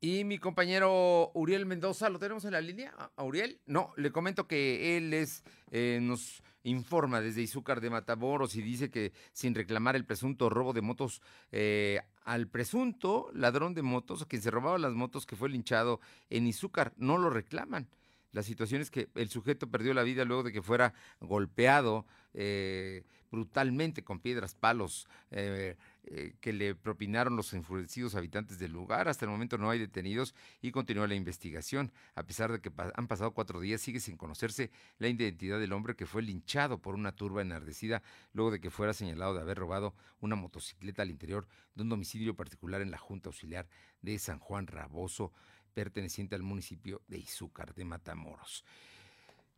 [0.00, 2.92] Y mi compañero Uriel Mendoza, ¿lo tenemos en la línea?
[3.16, 3.60] ¿A Uriel?
[3.66, 8.90] No, le comento que él es, eh, nos informa desde Izúcar de Matamoros y dice
[8.90, 14.42] que sin reclamar el presunto robo de motos eh, al presunto ladrón de motos, quien
[14.42, 16.00] se robaba las motos que fue linchado
[16.30, 17.88] en Izúcar, no lo reclaman.
[18.32, 23.04] La situación es que el sujeto perdió la vida luego de que fuera golpeado eh,
[23.30, 29.08] brutalmente con piedras, palos, eh, eh, que le propinaron los enfurecidos habitantes del lugar.
[29.08, 31.92] Hasta el momento no hay detenidos y continúa la investigación.
[32.14, 35.96] A pesar de que han pasado cuatro días, sigue sin conocerse la identidad del hombre
[35.96, 38.02] que fue linchado por una turba enardecida
[38.34, 42.36] luego de que fuera señalado de haber robado una motocicleta al interior de un domicilio
[42.36, 43.66] particular en la Junta Auxiliar
[44.02, 45.32] de San Juan Raboso,
[45.72, 48.62] perteneciente al municipio de Izúcar de Matamoros.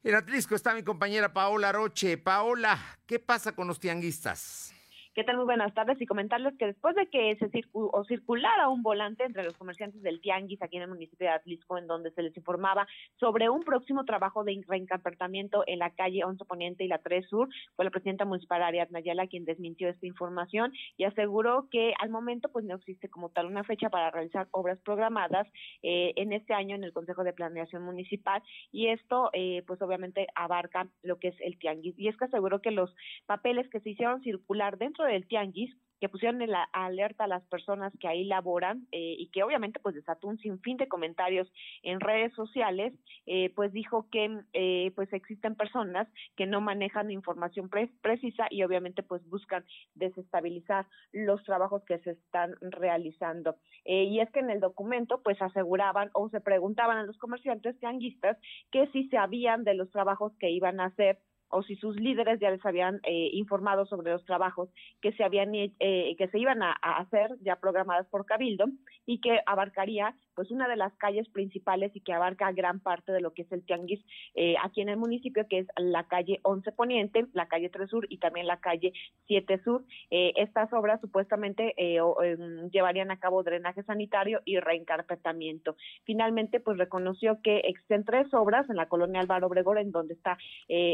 [0.04, 2.16] En Atlisco está mi compañera Paola Roche.
[2.18, 4.72] Paola, ¿qué pasa con los tianguistas?
[5.16, 5.36] ¿Qué tal?
[5.36, 9.44] Muy buenas tardes y comentarles que después de que se o circulara un volante entre
[9.44, 12.86] los comerciantes del Tianguis aquí en el municipio de Atlisco, en donde se les informaba
[13.18, 17.48] sobre un próximo trabajo de reencarpetamiento en la calle 11 Poniente y la 3 Sur,
[17.76, 22.50] fue la presidenta municipal Ariadna Nayala quien desmintió esta información y aseguró que al momento
[22.52, 25.48] pues no existe como tal una fecha para realizar obras programadas
[25.82, 30.26] eh, en este año en el Consejo de Planeación Municipal y esto eh, pues obviamente
[30.34, 31.98] abarca lo que es el Tianguis.
[31.98, 32.94] Y es que aseguró que los
[33.24, 37.42] papeles que se hicieron circular dentro del tianguis que pusieron en la alerta a las
[37.44, 41.50] personas que ahí laboran eh, y que obviamente pues desató un sinfín de comentarios
[41.82, 42.92] en redes sociales,
[43.26, 47.70] eh, pues dijo que eh, pues existen personas que no manejan información
[48.02, 53.56] precisa y obviamente pues buscan desestabilizar los trabajos que se están realizando.
[53.84, 58.36] y es que en el documento pues aseguraban o se preguntaban a los comerciantes tianguistas
[58.70, 62.50] que si sabían de los trabajos que iban a hacer o si sus líderes ya
[62.50, 64.68] les habían eh, informado sobre los trabajos
[65.00, 65.72] que se habían eh,
[66.16, 68.66] que se iban a, hacer ya programadas por Cabildo
[69.06, 73.20] y que abarcaría pues una de las calles principales y que abarca gran parte de
[73.20, 76.70] lo que es el tianguis eh, aquí en el municipio que es la calle 11
[76.72, 78.92] Poniente, la calle 3 Sur y también la calle
[79.26, 79.84] 7 Sur.
[80.10, 85.76] estas obras supuestamente em, llevarían a cabo drenaje sanitario y reencarpetamiento.
[86.04, 90.36] Finalmente pues reconoció que existen tres obras en la colonia Álvaro Obregón en donde está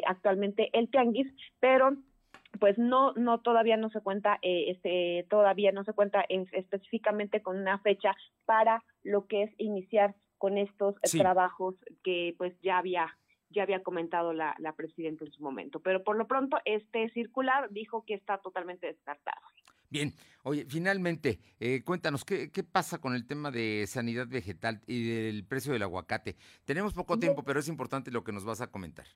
[0.07, 1.27] actualmente el tianguis,
[1.61, 1.97] pero
[2.59, 7.59] pues no no todavía no se cuenta eh, este todavía no se cuenta específicamente con
[7.59, 13.17] una fecha para lo que es iniciar con estos trabajos que pues ya había
[13.53, 15.81] ya había comentado la, la presidenta en su momento.
[15.81, 19.41] Pero por lo pronto este circular dijo que está totalmente descartado.
[19.91, 25.07] Bien, oye, finalmente, eh, cuéntanos, ¿qué, ¿qué pasa con el tema de sanidad vegetal y
[25.07, 26.37] del precio del aguacate?
[26.65, 29.07] Tenemos poco tiempo, pero es importante lo que nos vas a comentar.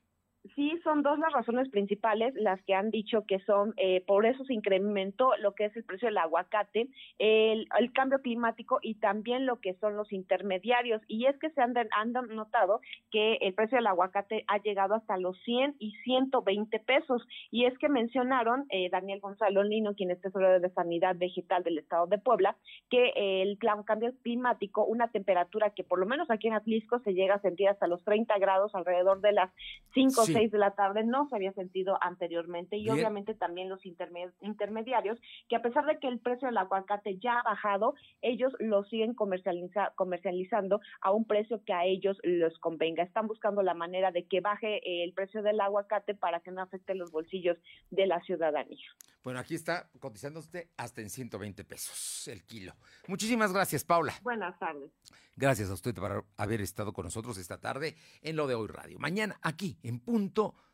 [0.55, 4.45] Sí son dos las razones principales las que han dicho que son, eh, por eso
[4.45, 9.61] se incrementó lo que es el precio del aguacate, el, cambio climático y también lo
[9.61, 11.03] que son los intermediarios.
[11.09, 12.81] Y es que se han, han notado
[13.11, 17.27] que el precio del aguacate ha llegado hasta los 100 y 120 pesos.
[17.51, 21.79] Y es que mencionaron, eh, Daniel Gonzalo Lino, quien es tesorero de Sanidad Vegetal del
[21.79, 22.57] Estado de Puebla,
[22.91, 27.35] que el cambio climático, una temperatura que por lo menos aquí en Atlisco se llega
[27.35, 29.51] a sentir hasta los 30 grados alrededor de las
[29.95, 32.95] 5 o 6 de la tarde no se había sentido anteriormente y Bien.
[32.95, 35.19] obviamente también los interme- intermediarios
[35.49, 39.15] que a pesar de que el precio del aguacate ya ha bajado, ellos lo siguen
[39.17, 43.03] comercializa- comercializando a un precio que a ellos les convenga.
[43.03, 46.63] Están buscando la manera de que baje eh, el precio del aguacate para que no
[46.63, 47.57] afecte los bolsillos
[47.91, 48.87] de la ciudadanía.
[49.25, 52.75] Bueno, aquí está cotizándose hasta en 120 pesos el kilo.
[53.09, 54.13] Muchísimas gracias, Paula.
[54.23, 54.91] Buenas tardes.
[55.37, 58.99] Gracias a usted por haber estado con nosotros esta tarde en Lo de Hoy Radio.
[58.99, 60.55] Mañana aquí, en punto